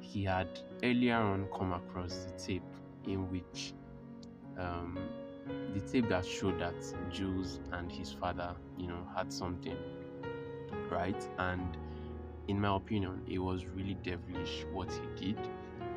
[0.00, 0.48] he had
[0.82, 2.62] earlier on come across the tape
[3.06, 3.74] in which
[4.58, 4.98] um,
[5.74, 6.74] the tape that showed that
[7.10, 9.76] Jules and his father, you know, had something,
[10.90, 11.28] right?
[11.38, 11.76] And
[12.48, 15.38] in my opinion, it was really devilish what he did.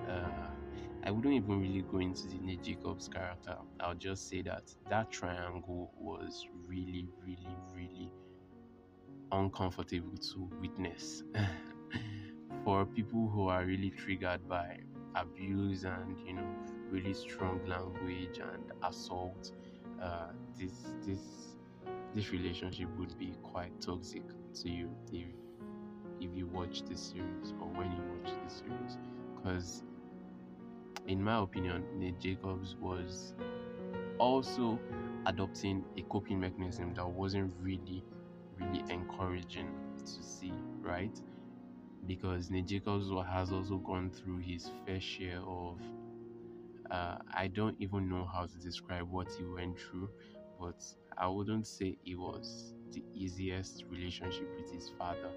[0.09, 0.49] Uh,
[1.03, 3.57] I wouldn't even really go into the Nate Jacobs character.
[3.79, 8.11] I'll just say that that triangle was really, really, really
[9.31, 11.23] uncomfortable to witness.
[12.63, 14.79] For people who are really triggered by
[15.15, 16.47] abuse and you know
[16.91, 19.51] really strong language and assault,
[20.01, 20.73] uh, this
[21.05, 21.55] this
[22.13, 24.23] this relationship would be quite toxic
[24.61, 25.27] to you if
[26.19, 28.97] if you watch this series or when you watch this series.
[29.35, 29.83] Because
[31.07, 33.33] in my opinion Nate Jacobs was
[34.19, 34.77] also
[35.25, 38.03] adopting a coping mechanism that wasn't really
[38.57, 41.19] really encouraging to see right
[42.07, 45.79] because Nate Jacobs has also gone through his fair share of
[46.91, 50.09] uh, I don't even know how to describe what he went through,
[50.59, 50.81] but
[51.17, 55.29] I wouldn't say it was the easiest relationship with his father.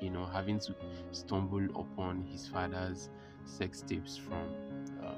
[0.00, 0.74] You know, having to
[1.12, 3.10] stumble upon his father's
[3.44, 4.54] sex tapes from
[5.04, 5.16] um,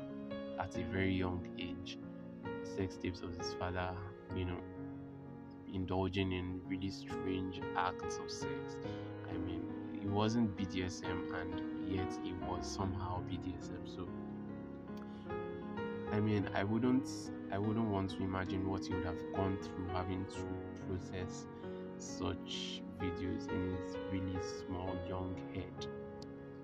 [0.59, 1.99] at a very young age,
[2.63, 3.95] sex tapes of his father,
[4.35, 4.61] you know,
[5.73, 8.77] indulging in really strange acts of sex.
[9.29, 9.68] I mean,
[10.09, 13.85] it wasn't BDSM, and yet it was somehow BDSM.
[13.85, 14.09] So
[16.13, 17.09] I mean, I wouldn't,
[17.53, 20.41] I wouldn't want to imagine what he would have gone through having to
[20.87, 21.45] process
[21.99, 25.87] such videos in his really small young head,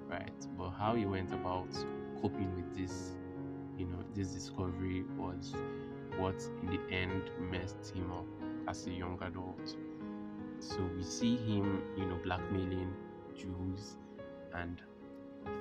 [0.09, 0.47] right?
[0.57, 1.69] But how he went about
[2.23, 3.11] coping with this,
[3.77, 5.55] you know, this discovery was
[6.17, 8.27] what in the end messed him up
[8.69, 9.77] as a young adult.
[10.61, 12.95] So we see him, you know, blackmailing
[13.37, 13.97] Jules
[14.55, 14.81] and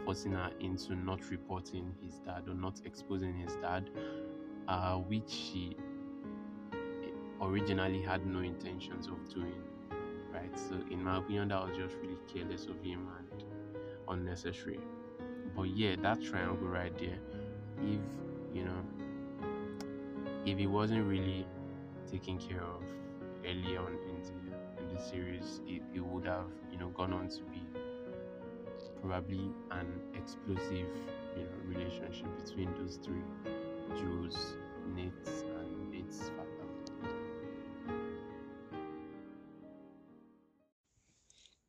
[0.06, 3.90] forcing her into not reporting his dad or not exposing his dad,
[4.68, 5.76] uh, which she
[7.42, 9.62] originally had no intentions of doing.
[10.32, 13.44] Right, so in my opinion, that was just really careless of him and
[14.10, 14.80] unnecessary.
[15.56, 17.20] But yeah, that triangle right there,
[17.84, 18.00] if
[18.54, 18.84] you know,
[20.46, 21.46] if he wasn't really
[22.10, 22.82] taken care of
[23.46, 27.30] early on in the in the series, it, it would have you know gone on
[27.30, 27.62] to be
[29.02, 30.88] probably an explosive
[31.36, 33.24] you know relationship between those three
[33.98, 34.58] Jules,
[34.96, 35.28] Nate,
[35.58, 36.68] and Nate's father.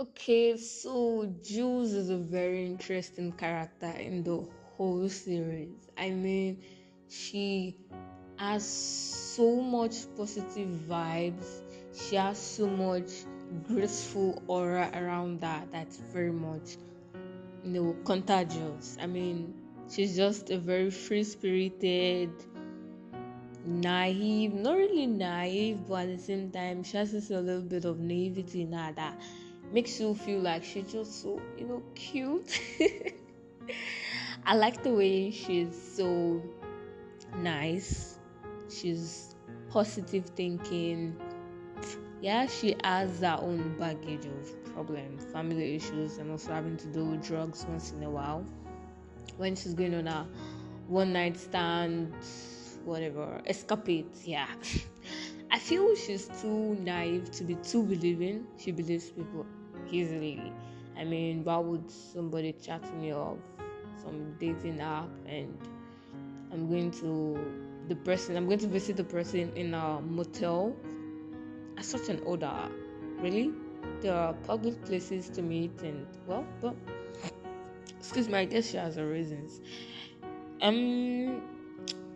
[0.01, 4.47] Okay, so Jules is a very interesting character in the
[4.77, 5.89] whole series.
[5.97, 6.63] I mean,
[7.09, 7.79] she
[8.39, 11.64] has so much positive vibes.
[11.95, 13.11] She has so much
[13.69, 15.71] graceful aura around that.
[15.71, 16.77] That's very much
[17.65, 18.99] you know, contagious.
[19.01, 19.55] I mean,
[19.91, 22.31] she's just a very free spirited,
[23.65, 27.99] naive, not really naive, but at the same time, she has a little bit of
[27.99, 29.19] naivety in her that
[29.73, 32.61] makes you feel like she's just so, you know, cute.
[34.47, 36.43] I like the way she's so
[37.39, 38.19] nice.
[38.69, 39.35] She's
[39.71, 41.17] positive thinking.
[42.25, 47.05] Yeah, she has her own baggage of problems, family issues, and also having to do
[47.05, 48.47] with drugs once in a while.
[49.37, 50.27] When she's going on a
[50.89, 52.15] one night stand,
[52.83, 54.47] whatever, escapades, yeah.
[55.51, 58.47] I feel she's too naive to be too believing.
[58.57, 59.45] She believes people
[59.91, 60.51] easily.
[60.97, 63.37] I mean, why would somebody chat me off
[64.03, 65.59] some dating app and
[66.51, 67.39] I'm going to
[67.87, 70.75] the person, I'm going to visit the person in a motel
[71.77, 72.69] at such an order?
[73.21, 73.53] Really?
[74.01, 76.75] there are public places to meet and well but
[77.99, 79.61] excuse me i guess she has her reasons
[80.63, 81.43] um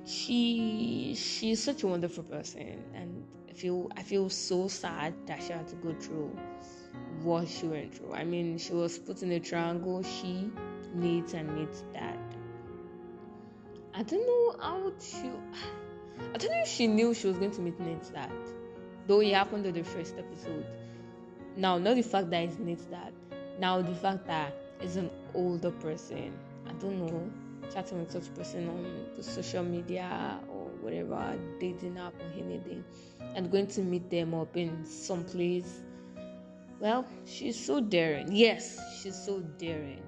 [0.04, 5.52] she she's such a wonderful person and i feel i feel so sad that she
[5.52, 6.30] had to go through
[7.22, 10.50] what she went through i mean she was put in a triangle she
[10.94, 12.18] needs and needs that.
[13.94, 15.30] i don't know how she
[16.34, 18.30] i don't know if she knew she was going to meet Nate's dad
[19.08, 20.64] though it happened in the first episode
[21.58, 23.12] now, not the fact that it's Nate's that.
[23.58, 26.32] Now, the fact that it's an older person.
[26.68, 27.28] I don't know,
[27.74, 32.84] chatting with such person on the social media or whatever dating app or anything
[33.34, 35.80] and going to meet them up in some place
[36.78, 40.02] well she's so daring yes she's so daring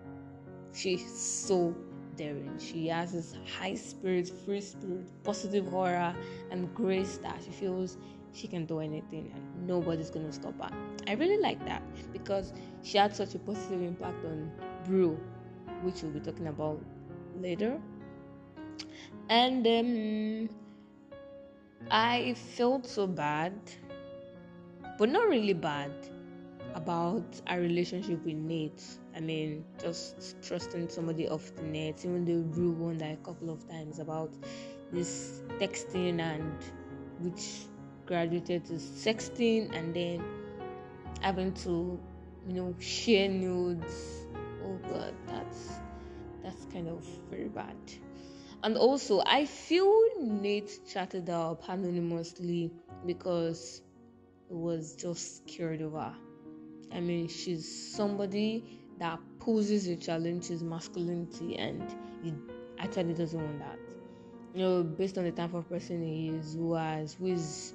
[0.73, 1.75] she's so
[2.17, 6.15] daring she has this high spirit free spirit positive aura
[6.53, 7.99] and grace that she feels
[8.33, 10.71] she can do anything and nobody's gonna stop her
[11.09, 12.53] i really like that because
[12.83, 14.51] she had such a positive impact on
[14.87, 15.19] Rue
[15.83, 16.81] which we'll be talking about
[17.41, 17.81] later
[19.29, 20.49] and um,
[21.91, 23.53] I felt so bad,
[24.99, 25.93] but not really bad
[26.75, 28.83] about our relationship with Nate.
[29.15, 33.51] I mean, just trusting somebody off the net, even though Rue won that a couple
[33.51, 34.31] of times about
[34.93, 36.53] this texting and
[37.21, 37.67] which
[38.11, 40.21] graduated to sexting and then
[41.21, 41.97] having to,
[42.49, 44.27] you know, share nudes.
[44.65, 45.75] Oh god, that's
[46.43, 47.77] that's kind of very bad.
[48.65, 52.73] And also, I feel Nate chatted up anonymously
[53.07, 53.81] because
[54.51, 56.13] it was just carried over.
[56.93, 61.89] I mean, she's somebody that poses a challenge to masculinity, and
[62.25, 62.35] he
[62.81, 63.79] actually doesn't want that.
[64.53, 67.75] You know, based on the type of person he is, who has, who is,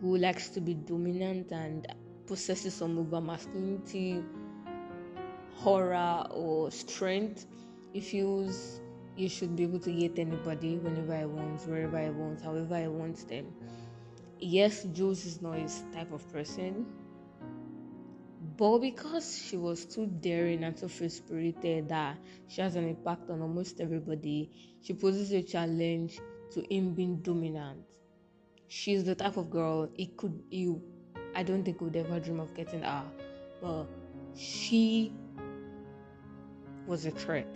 [0.00, 1.86] who likes to be dominant and
[2.26, 4.22] possesses some over masculinity,
[5.56, 7.46] horror or strength,
[7.92, 8.80] he feels
[9.16, 12.86] you should be able to get anybody whenever I want, wherever I want, however I
[12.86, 13.46] want them.
[14.38, 16.86] Yes, Jules is not his type of person,
[18.56, 23.28] but because she was too daring and too free spirited that she has an impact
[23.30, 26.20] on almost everybody, she poses a challenge
[26.52, 27.87] to him being dominant.
[28.68, 30.82] She's the type of girl it could you
[31.34, 33.04] I don't think would ever dream of getting her,
[33.62, 33.86] but
[34.36, 35.12] she
[36.86, 37.54] was a threat.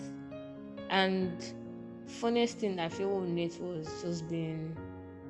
[0.91, 1.33] And
[2.07, 4.77] funniest thing I feel with Nate was just being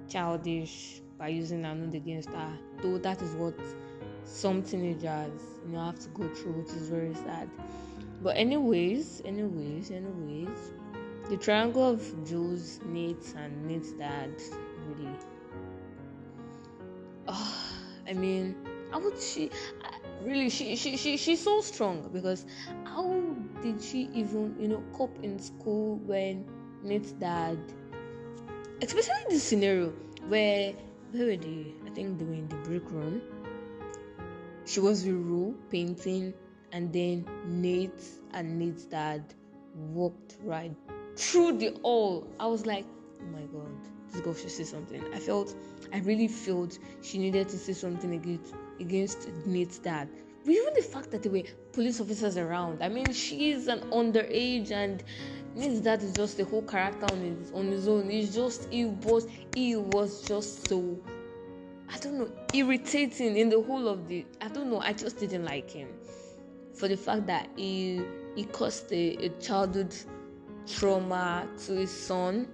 [0.09, 2.59] childish by using Anud against her.
[2.83, 3.59] Though that is what
[4.25, 7.49] some teenagers you know have to go through, which is very sad.
[8.23, 10.73] But anyways, anyways, anyways,
[11.29, 14.31] the triangle of Jules, Nate, and Nate's dad
[14.89, 15.09] really.
[17.29, 17.55] Oh,
[18.09, 18.57] I mean,
[18.91, 19.51] how would she?
[20.23, 22.47] Really, she, she she she's so strong because
[22.85, 23.11] how
[23.61, 26.45] did she even you know cope in school when
[26.83, 27.59] Nate's dad,
[28.81, 29.93] especially this scenario
[30.29, 30.75] where
[31.13, 31.75] where were they?
[31.87, 33.21] I think they were in the break room.
[34.65, 36.35] She was with Rue painting,
[36.71, 38.03] and then Nate
[38.33, 39.25] and Nate's dad
[39.75, 40.75] walked right
[41.17, 42.27] through the hall.
[42.39, 42.87] I was like,
[43.23, 43.79] oh my god,
[44.11, 45.03] this girl should say something.
[45.15, 45.55] I felt,
[45.93, 50.09] I really felt she needed to say something against against Nate's dad
[50.51, 51.43] even the fact that there were
[51.73, 52.83] police officers around.
[52.83, 55.03] I mean, she's an underage, and
[55.55, 58.11] nate's dad is just the whole character on his on his own.
[58.11, 60.99] He's just he was he was just so
[61.89, 64.27] I don't know irritating in the whole of the.
[64.41, 64.81] I don't know.
[64.81, 65.89] I just didn't like him
[66.75, 68.03] for the fact that he
[68.35, 69.95] he caused a, a childhood
[70.67, 72.49] trauma to his son,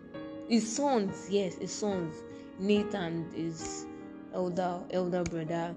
[0.49, 1.29] his sons.
[1.31, 2.15] Yes, his sons,
[2.59, 3.87] Nathan, his
[4.35, 5.75] elder elder brother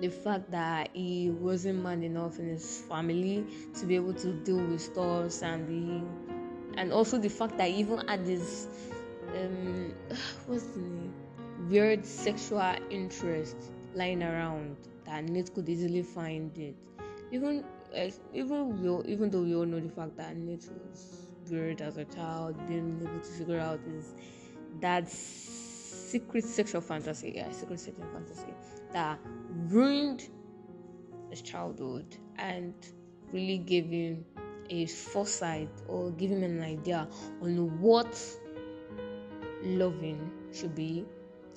[0.00, 4.64] the fact that he wasn't man enough in his family to be able to deal
[4.64, 8.68] with stores and the and also the fact that he even had this
[9.36, 9.92] um
[10.46, 11.14] what's the name
[11.68, 13.56] weird sexual interest
[13.94, 16.76] lying around that Nate could easily find it
[17.32, 17.64] even
[17.96, 22.04] uh, even we even though we all know the fact that Nate was as a
[22.04, 24.14] child being able to figure out his
[24.80, 28.52] dad's secret sexual fantasy yeah secret sexual fantasy
[28.92, 29.18] that
[29.68, 30.28] ruined
[31.30, 32.74] his childhood and
[33.32, 34.24] really gave him
[34.70, 37.08] a foresight or give him an idea
[37.42, 38.18] on what
[39.62, 41.04] loving should be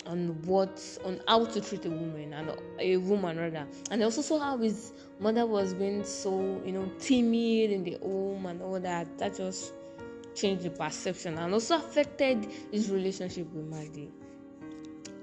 [0.06, 3.68] on what on how to treat a woman and a woman rather.
[3.92, 8.46] And also saw how his mother was being so you know timid in the home
[8.46, 9.18] and all that.
[9.18, 9.74] That just
[10.42, 14.12] changed the perception and also affected his relationship with Maddie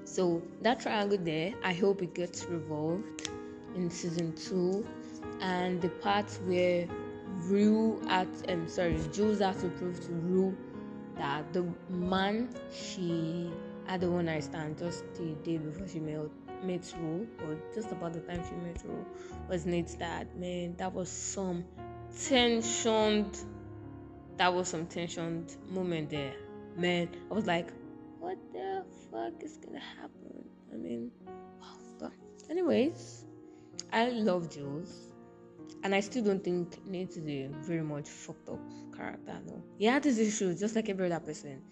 [0.08, 3.28] so that triangle there, I hope it gets revolved
[3.76, 4.86] in season two,
[5.40, 6.88] and the part where
[7.42, 10.56] Rue at um sorry Jules has to prove to Rue
[11.18, 13.52] that the man she
[13.86, 16.30] had the one night stand just the day before she met
[16.64, 19.04] met Rue, or just about the time she met Rue,
[19.48, 20.34] was Nate's dad.
[20.34, 21.64] Man, that was some
[22.18, 23.38] tensioned.
[24.38, 26.32] That was some tensioned moment there.
[26.76, 27.72] Man, I was like,
[28.20, 30.44] what the fuck is gonna happen?
[30.72, 32.12] I mean, wow.
[32.48, 33.24] Anyways,
[33.92, 35.07] I love Jules.
[35.82, 38.60] And I still don't think Nate is a very much fucked up
[38.96, 39.38] character.
[39.46, 41.62] No, he had his issues just like every other person.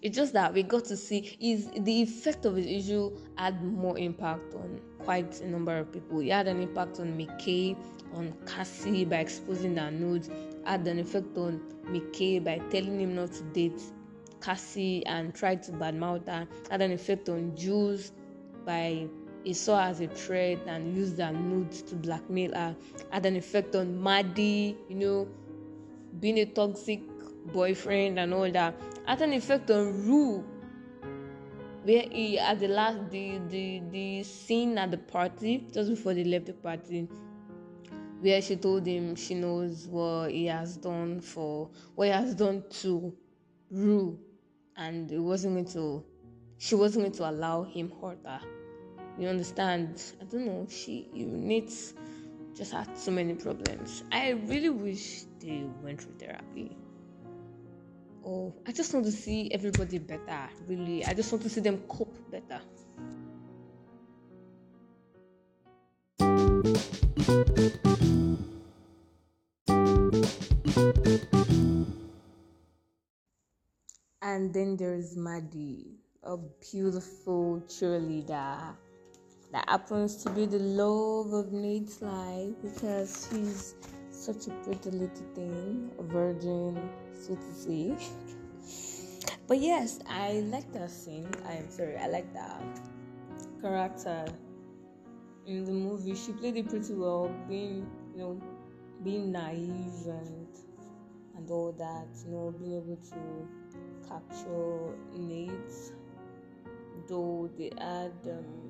[0.00, 3.98] It's just that we got to see is the effect of his issue had more
[3.98, 6.20] impact on quite a number of people.
[6.20, 7.76] He had an impact on McKay,
[8.14, 10.30] on Cassie by exposing their nudes,
[10.64, 13.80] had an effect on McKay by telling him not to date
[14.40, 18.12] Cassie and tried to badmouth her, had an effect on Jules
[18.64, 19.06] by
[19.44, 22.76] he saw as a threat and used her nudes to blackmail her,
[23.10, 25.28] had an effect on Maddie, you know,
[26.18, 27.00] being a toxic
[27.52, 28.74] boyfriend and all that,
[29.06, 30.44] had an effect on Rue,
[31.84, 36.24] where he at the last the the the scene at the party just before they
[36.24, 37.08] left the party
[38.20, 42.62] where she told him she knows what he has done for what he has done
[42.68, 43.14] to
[43.70, 44.18] Rue.
[44.76, 46.04] And it wasn't going to
[46.58, 48.40] she wasn't going to allow him hurt her
[49.18, 50.02] you understand?
[50.20, 50.66] I don't know.
[50.68, 51.70] She need
[52.54, 54.04] just had so many problems.
[54.12, 56.76] I really wish they went through therapy.
[58.22, 61.04] Oh i just want to see everybody better really.
[61.06, 62.60] I just want to see them cope better.
[74.22, 76.36] And then there's maddie a
[76.70, 78.76] beautiful cheerleader
[79.52, 83.74] that happens to be the love of Nate's life because she's
[84.10, 86.78] such a pretty little thing, a virgin,
[87.12, 87.96] so to say.
[89.48, 91.28] but yes, I like that scene.
[91.48, 92.62] I'm sorry, I like that
[93.60, 94.24] character
[95.46, 96.14] in the movie.
[96.14, 98.42] She played it pretty well, being you know,
[99.02, 100.46] being naive and
[101.36, 102.06] and all that.
[102.24, 105.92] You know, being able to capture Nate,
[107.08, 108.12] though they had.
[108.26, 108.69] Um,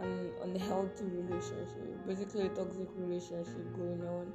[0.00, 4.32] an unhealthy relationship, basically a toxic relationship going on,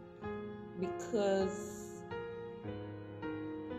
[0.80, 2.02] because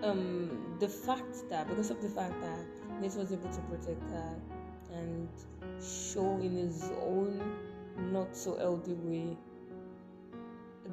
[0.02, 2.66] um the fact that because of the fact that
[3.00, 4.36] Nate was able to protect her
[4.92, 5.28] and
[5.82, 7.56] show in his own
[8.12, 9.36] not so healthy way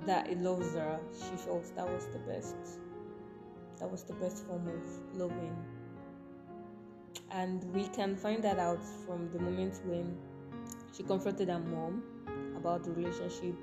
[0.06, 2.56] that he loves her, she felt that was the best.
[3.80, 5.56] That was the best form of loving.
[7.32, 10.18] And we can find that out from the moment when
[10.96, 12.04] she confronted her mom
[12.58, 13.56] about the relationship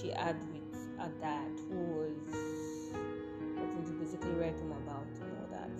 [0.00, 2.94] she had with her dad, who was
[3.56, 5.70] wanting to basically write him about and all that.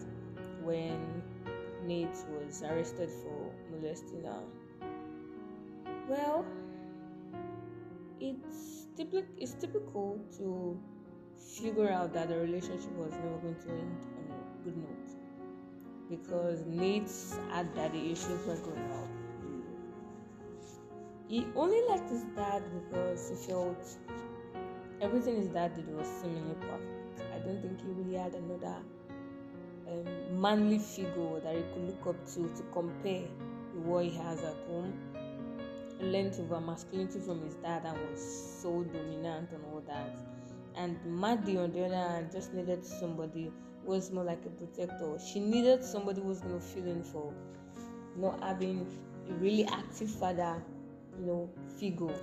[0.63, 1.23] When
[1.87, 4.43] Nate was arrested for molesting her.
[6.09, 6.45] Well,
[8.21, 9.29] it's typical.
[9.39, 10.79] It's typical to
[11.61, 15.11] figure out that the relationship was never going to end on a good note
[16.11, 19.18] because Nate's had daddy issues were going on um,
[21.29, 23.97] he only liked his dad because he felt
[25.01, 27.35] everything his dad did was seemingly perfect.
[27.35, 28.77] I don't think he really had another
[29.87, 33.27] um, manly figure that he could look up to to compare
[33.75, 34.93] with what he has at home.
[35.99, 40.17] He learned over masculinity from his dad and was so dominant and all that.
[40.77, 43.53] And Maddie, on the other hand, just needed somebody
[43.85, 45.19] who was more like a protector.
[45.19, 47.35] She needed somebody who was going to fill in for
[48.17, 48.87] not having
[49.29, 50.63] a really active father
[51.19, 52.15] you know, figure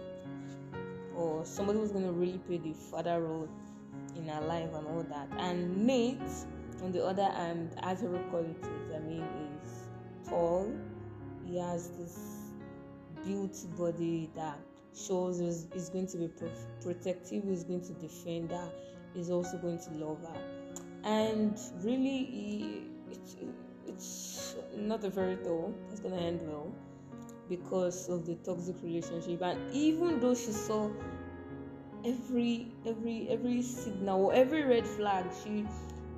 [1.15, 3.47] or somebody who's going to really play the father role
[4.15, 5.29] in her life and all that.
[5.37, 6.19] And Nate,
[6.83, 8.55] on the other hand, has her qualities.
[8.93, 10.71] I mean, he's tall.
[11.45, 12.19] He has this
[13.25, 14.59] built body that
[14.95, 16.29] shows is going to be
[16.81, 18.69] protective, is going to defend her,
[19.15, 20.41] is also going to love her.
[21.03, 23.35] And really, he, it's,
[23.87, 26.73] it's not a fairy tale that's going to end well
[27.49, 29.41] because of the toxic relationship.
[29.41, 30.89] And even though she saw
[32.05, 35.65] every every every signal or every red flag she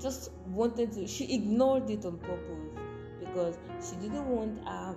[0.02, 2.78] just wanted to she ignored it on purpose
[3.20, 4.96] because she didn't want her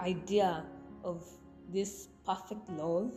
[0.00, 0.64] idea
[1.04, 1.22] of
[1.70, 3.12] this perfect love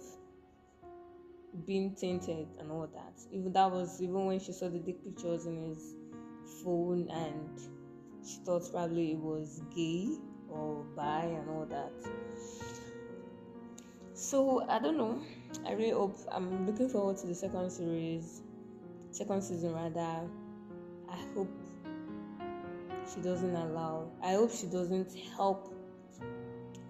[1.65, 3.13] being tainted and all that.
[3.31, 5.95] Even that was even when she saw the dick pictures in his
[6.63, 7.59] phone and
[8.25, 10.09] she thought probably it was gay
[10.49, 11.91] or buy and all that.
[14.13, 15.21] So I don't know.
[15.65, 18.41] I really hope I'm looking forward to the second series,
[19.11, 20.27] second season rather.
[21.09, 21.51] I hope
[23.13, 24.11] she doesn't allow.
[24.23, 25.73] I hope she doesn't help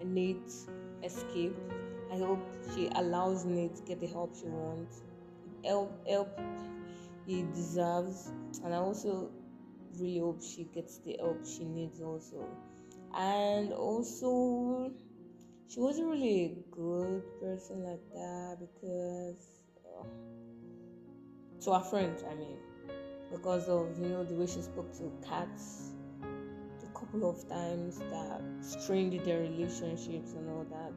[0.04, 0.52] Nate
[1.04, 1.56] escape.
[2.12, 2.40] I hope
[2.74, 5.02] she allows Nate get the help she wants,
[5.64, 6.40] help help
[7.26, 8.32] he deserves,
[8.64, 9.30] and I also
[9.98, 12.48] really hope she gets the help she needs also
[13.16, 14.92] and also
[15.68, 19.60] she wasn't really a good person like that because
[19.98, 20.04] uh,
[21.64, 22.58] to her friends, I mean,
[23.30, 28.40] because of you know the way she spoke to cats a couple of times that
[28.60, 30.94] strained their relationships and all that.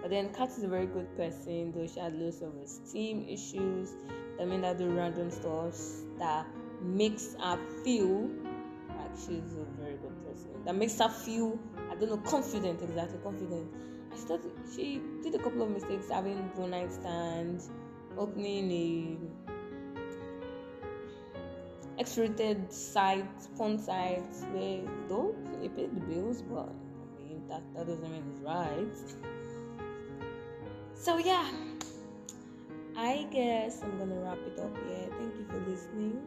[0.00, 3.90] But then Kat is a very good person, though she had lots of esteem issues.
[4.38, 5.76] That mean that do random stuff
[6.18, 6.46] that
[6.80, 8.30] makes her feel
[8.88, 9.77] like she's a
[10.64, 11.58] That makes her feel,
[11.90, 13.70] I don't know, confident, exactly confident.
[14.12, 17.62] I started, she did a couple of mistakes having one night stand,
[18.16, 19.16] opening a
[22.00, 27.86] X-rated sites, porn sites where though they paid the bills, but I mean that, that
[27.86, 28.96] doesn't mean it's right.
[30.94, 31.48] So yeah,
[32.96, 35.08] I guess I'm gonna wrap it up here.
[35.18, 36.22] Thank you for listening.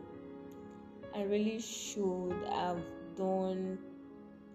[1.16, 2.80] I really should have
[3.16, 3.80] done.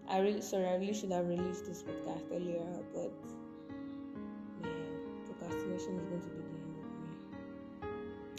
[0.09, 0.65] I really sorry.
[0.67, 3.13] I really should have released this podcast earlier, uh, but
[4.61, 7.15] man, procrastination is going to be the end of me.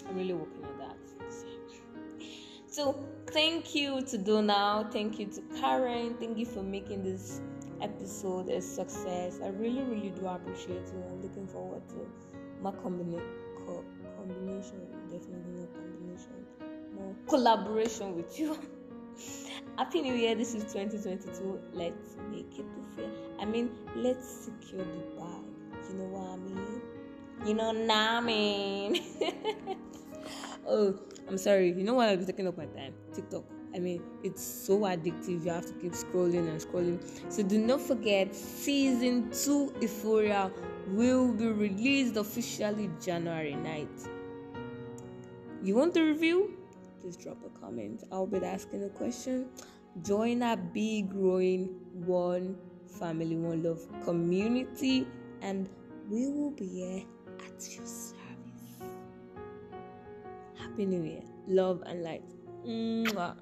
[0.08, 0.96] I'm really working on that.
[2.66, 7.40] So thank you to Donald, thank you to Karen, thank you for making this
[7.80, 9.40] episode a success.
[9.42, 11.02] I really, really do appreciate you.
[11.10, 12.06] I'm looking forward to
[12.60, 13.22] my combina-
[13.66, 13.84] co-
[14.16, 14.80] combination,
[15.10, 16.46] definitely not combination,
[16.94, 18.58] more collaboration with you.
[19.76, 20.34] Happy New Year!
[20.34, 21.60] This is 2022.
[21.72, 23.10] Let's make it to fair.
[23.40, 25.44] I mean, let's secure the bag.
[25.88, 26.82] You know what I mean?
[27.46, 29.00] You know what I mean?
[30.66, 32.76] oh, I'm sorry, you know what be taking up my eh?
[32.76, 32.94] time?
[33.14, 33.44] TikTok.
[33.74, 35.44] I mean, it's so addictive.
[35.44, 37.00] You have to keep scrolling and scrolling.
[37.32, 40.50] So do not forget, season two Euphoria
[40.88, 44.08] will be released officially January 9th.
[45.62, 46.57] You want the review?
[47.08, 48.04] Please drop a comment.
[48.12, 49.48] I'll be asking a question.
[50.02, 51.68] Join our big growing
[52.04, 52.54] one
[53.00, 55.06] family, one love community,
[55.40, 55.70] and
[56.10, 57.04] we will be here
[57.38, 58.12] at your service.
[60.58, 61.22] Happy New Year.
[61.46, 62.24] Love and light.
[62.66, 63.36] Mwah.